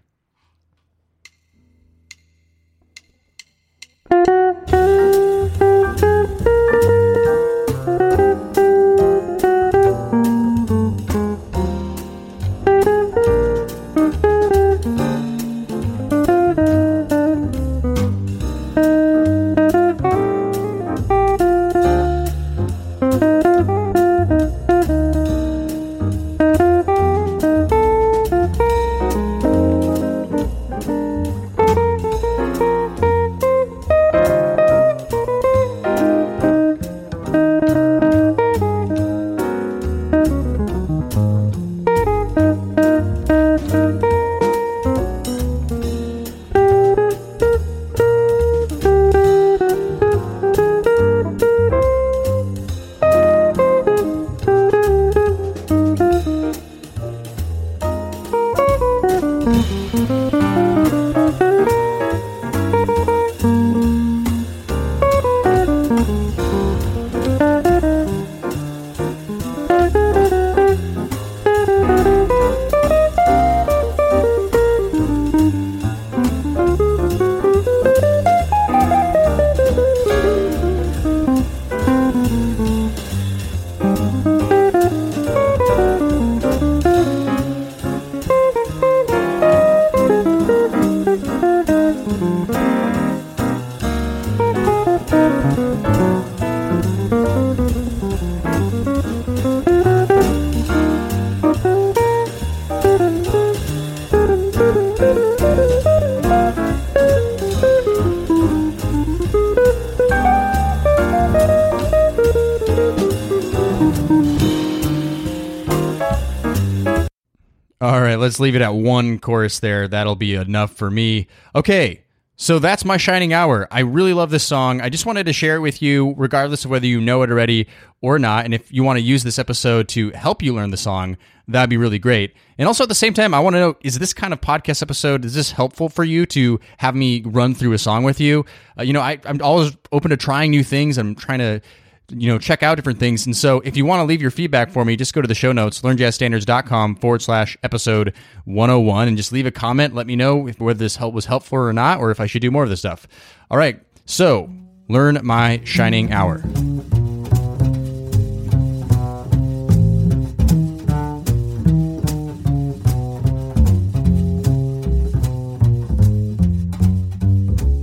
Let's 118.35 118.41
leave 118.41 118.55
it 118.57 118.61
at 118.61 118.75
one 118.75 119.19
chorus 119.19 119.61
there. 119.61 119.87
That'll 119.87 120.17
be 120.17 120.35
enough 120.35 120.73
for 120.73 120.91
me. 120.91 121.27
Okay, 121.55 122.03
so 122.35 122.59
that's 122.59 122.83
my 122.83 122.97
shining 122.97 123.31
hour. 123.31 123.65
I 123.71 123.79
really 123.79 124.11
love 124.11 124.29
this 124.29 124.43
song. 124.43 124.81
I 124.81 124.89
just 124.89 125.05
wanted 125.05 125.25
to 125.27 125.31
share 125.31 125.55
it 125.55 125.61
with 125.61 125.81
you, 125.81 126.13
regardless 126.17 126.65
of 126.65 126.71
whether 126.71 126.85
you 126.85 126.99
know 126.99 127.21
it 127.21 127.29
already 127.29 127.69
or 128.01 128.19
not. 128.19 128.43
And 128.43 128.53
if 128.53 128.73
you 128.73 128.83
want 128.83 128.97
to 128.97 129.01
use 129.01 129.23
this 129.23 129.39
episode 129.39 129.87
to 129.87 130.09
help 130.09 130.43
you 130.43 130.53
learn 130.53 130.71
the 130.71 130.75
song, 130.75 131.15
that'd 131.47 131.69
be 131.69 131.77
really 131.77 131.97
great. 131.97 132.35
And 132.57 132.67
also 132.67 132.83
at 132.83 132.89
the 132.89 132.93
same 132.93 133.13
time, 133.13 133.33
I 133.33 133.39
want 133.39 133.53
to 133.53 133.61
know 133.61 133.77
is 133.83 133.99
this 133.99 134.13
kind 134.13 134.33
of 134.33 134.41
podcast 134.41 134.81
episode, 134.81 135.23
is 135.23 135.33
this 135.33 135.51
helpful 135.51 135.87
for 135.87 136.03
you 136.03 136.25
to 136.25 136.59
have 136.79 136.93
me 136.93 137.21
run 137.25 137.55
through 137.55 137.71
a 137.71 137.77
song 137.77 138.03
with 138.03 138.19
you? 138.19 138.43
Uh, 138.77 138.83
you 138.83 138.91
know, 138.91 138.99
I, 138.99 139.17
I'm 139.23 139.41
always 139.41 139.77
open 139.93 140.09
to 140.09 140.17
trying 140.17 140.51
new 140.51 140.65
things. 140.65 140.97
I'm 140.97 141.15
trying 141.15 141.39
to 141.39 141.61
you 142.09 142.27
know, 142.27 142.37
check 142.37 142.63
out 142.63 142.75
different 142.75 142.99
things. 142.99 143.25
And 143.25 143.35
so 143.35 143.61
if 143.61 143.75
you 143.75 143.85
want 143.85 143.99
to 143.99 144.03
leave 144.03 144.21
your 144.21 144.31
feedback 144.31 144.69
for 144.71 144.85
me, 144.85 144.95
just 144.95 145.13
go 145.13 145.21
to 145.21 145.27
the 145.27 145.35
show 145.35 145.51
notes, 145.51 145.81
learnjazzstandards.com 145.81 146.97
forward 146.97 147.21
slash 147.21 147.57
episode 147.63 148.13
101 148.45 149.07
and 149.07 149.17
just 149.17 149.31
leave 149.31 149.45
a 149.45 149.51
comment. 149.51 149.95
Let 149.95 150.07
me 150.07 150.15
know 150.15 150.47
if 150.47 150.59
whether 150.59 150.77
this 150.77 150.95
help 150.95 151.13
was 151.13 151.25
helpful 151.25 151.57
or 151.57 151.73
not, 151.73 151.99
or 151.99 152.11
if 152.11 152.19
I 152.19 152.27
should 152.27 152.41
do 152.41 152.51
more 152.51 152.63
of 152.63 152.69
this 152.69 152.79
stuff. 152.79 153.07
All 153.49 153.57
right. 153.57 153.79
So 154.05 154.49
learn 154.87 155.19
my 155.23 155.61
shining 155.63 156.11
hour. 156.11 156.43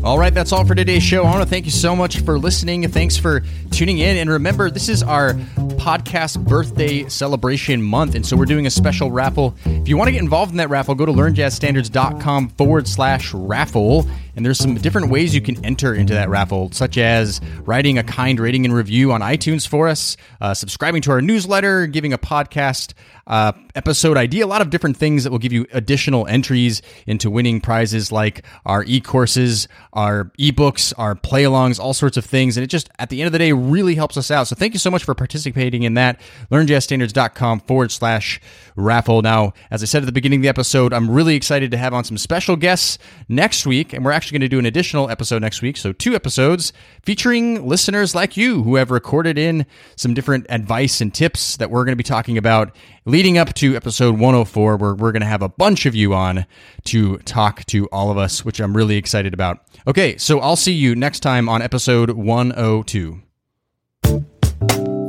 All 0.05 0.19
right, 0.19 0.35
that's 0.35 0.51
all 0.51 0.65
for 0.65 0.75
today's 0.75 1.05
show. 1.05 1.23
I 1.23 1.31
want 1.31 1.45
to 1.45 1.49
thank 1.49 1.65
you 1.65 1.71
so 1.71 1.95
much 1.95 2.23
for 2.23 2.37
listening. 2.37 2.89
Thanks 2.89 3.17
for 3.17 3.45
tuning 3.71 3.99
in. 3.99 4.17
And 4.17 4.29
remember, 4.29 4.69
this 4.69 4.89
is 4.89 5.05
our 5.05 5.35
podcast 5.35 6.45
birthday 6.45 7.09
celebration 7.09 7.81
month. 7.81 8.17
And 8.17 8.27
so 8.27 8.37
we're 8.37 8.47
doing 8.47 8.67
a 8.67 8.71
special 8.71 9.13
raffle. 9.13 9.55
If 9.65 9.87
you 9.89 9.97
want 9.97 10.09
to 10.09 10.13
get 10.13 10.21
involved 10.21 10.51
in 10.51 10.57
that 10.57 10.71
raffle, 10.71 10.97
go 10.97 11.07
to 11.07 11.13
learnjazzstandards.com 11.13 12.49
forward 12.49 12.89
slash 12.89 13.33
raffle. 13.33 14.05
And 14.35 14.45
there's 14.45 14.59
some 14.59 14.75
different 14.75 15.11
ways 15.11 15.35
you 15.35 15.43
can 15.43 15.63
enter 15.65 15.95
into 15.95 16.15
that 16.15 16.29
raffle, 16.29 16.71
such 16.73 16.97
as 16.97 17.41
writing 17.65 17.99
a 17.99 18.03
kind 18.03 18.41
rating 18.41 18.65
and 18.65 18.75
review 18.75 19.13
on 19.13 19.21
iTunes 19.21 19.67
for 19.67 19.89
us, 19.89 20.17
uh, 20.41 20.55
subscribing 20.55 21.03
to 21.03 21.11
our 21.11 21.21
newsletter, 21.21 21.87
giving 21.87 22.13
a 22.13 22.19
podcast 22.19 22.95
uh, 23.27 23.53
episode 23.75 24.17
idea, 24.17 24.45
a 24.45 24.47
lot 24.47 24.61
of 24.61 24.71
different 24.71 24.97
things 24.97 25.25
that 25.25 25.31
will 25.31 25.39
give 25.39 25.53
you 25.53 25.67
additional 25.73 26.27
entries 26.27 26.83
into 27.07 27.31
winning 27.31 27.61
prizes 27.61 28.11
like 28.11 28.45
our 28.67 28.85
e 28.85 29.01
courses, 29.01 29.69
our 29.93 30.33
ebooks, 30.39 30.93
our 30.99 31.15
play 31.15 31.45
alongs, 31.45 31.79
all 31.79 31.95
sorts 31.95 32.17
of 32.17 32.25
things. 32.25 32.57
And 32.57 32.65
it 32.65 32.69
just, 32.69 32.91
at 32.99 33.11
the 33.11 33.21
end 33.21 33.27
of 33.27 33.33
the 33.33 33.39
day, 33.39 33.53
really 33.53 33.95
helps 33.95 34.17
us 34.17 34.31
out. 34.31 34.49
So 34.49 34.57
thank 34.57 34.73
you 34.73 34.79
so 34.79 34.91
much 34.91 35.05
for 35.05 35.15
participating 35.15 35.85
in 35.85 35.95
that. 35.95 36.21
LearnJazzStandards.com 36.51 37.61
forward 37.61 37.93
slash 37.93 38.41
raffle. 38.77 39.23
Now, 39.23 39.53
as 39.71 39.83
I 39.83 39.87
said 39.87 40.03
at 40.03 40.07
the 40.07 40.13
beginning 40.13 40.41
of 40.41 40.43
the 40.43 40.49
episode, 40.49 40.93
I'm 40.93 41.11
really 41.11 41.37
excited 41.37 41.71
to 41.71 41.77
have 41.77 41.95
on 41.95 42.05
some 42.05 42.19
special 42.19 42.57
guests 42.57 42.99
next 43.29 43.67
week. 43.67 43.93
And 43.93 44.05
we're 44.05 44.13
actually 44.23 44.39
going 44.39 44.49
to 44.49 44.49
do 44.49 44.61
an 44.61 44.67
additional 44.67 45.11
episode 45.11 45.43
next 45.43 45.63
week. 45.63 45.77
So 45.77 45.93
two 45.93 46.15
episodes 46.15 46.73
featuring 47.03 47.67
listeners 47.67 48.15
like 48.15 48.37
you 48.37 48.63
who 48.63 48.77
have 48.77 48.93
recorded 48.93 49.37
in 49.37 49.67
some 49.97 50.15
different 50.15 50.47
advice 50.49 51.01
and 51.01 51.13
tips 51.13 51.57
that 51.57 51.73
we're 51.73 51.85
going 51.85 51.91
to 51.91 51.97
be 51.97 52.05
talking 52.05 52.39
about 52.39 52.73
leading 53.05 53.37
up 53.37 53.53
to 53.55 53.75
episode 53.75 54.21
104, 54.21 54.77
where 54.77 54.95
we're 54.95 55.11
going 55.11 55.23
to 55.23 55.27
have 55.27 55.43
a 55.43 55.49
bunch 55.49 55.87
of 55.87 55.97
you 55.97 56.15
on 56.15 56.47
to 56.85 57.19
talk 57.19 57.67
to 57.67 57.87
all 57.87 58.13
of 58.13 58.19
us, 58.19 58.45
which 58.45 58.61
I'm 58.61 58.77
really 58.77 58.97
excited 58.97 59.35
about. 59.35 59.59
Okay, 59.89 60.17
so 60.19 60.39
I'll 60.39 60.55
see 60.55 60.73
you 60.73 60.95
next 60.95 61.19
time 61.19 61.49
on 61.49 61.61
episode 61.61 62.11
102. 62.11 63.23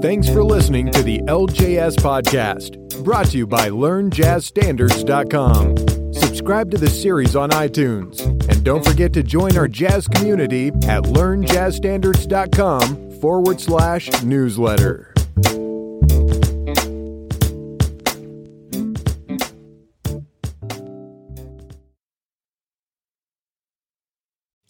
Thanks 0.02 0.28
for 0.28 0.44
listening 0.44 0.92
to 0.92 1.04
the 1.04 1.20
LJS 1.28 1.98
Podcast, 1.98 3.04
brought 3.04 3.28
to 3.28 3.38
you 3.38 3.46
by 3.46 3.70
LearnJazzStandards.com. 3.70 6.03
Subscribe 6.34 6.72
to 6.72 6.80
the 6.80 6.90
series 6.90 7.36
on 7.36 7.52
iTunes, 7.52 8.20
and 8.50 8.64
don't 8.64 8.84
forget 8.84 9.14
to 9.14 9.22
join 9.22 9.56
our 9.56 9.68
jazz 9.68 10.08
community 10.08 10.70
at 10.70 11.04
LearnJazzStandards.com 11.04 13.12
forward 13.20 13.62
slash 13.62 14.10
newsletter. 14.24 15.13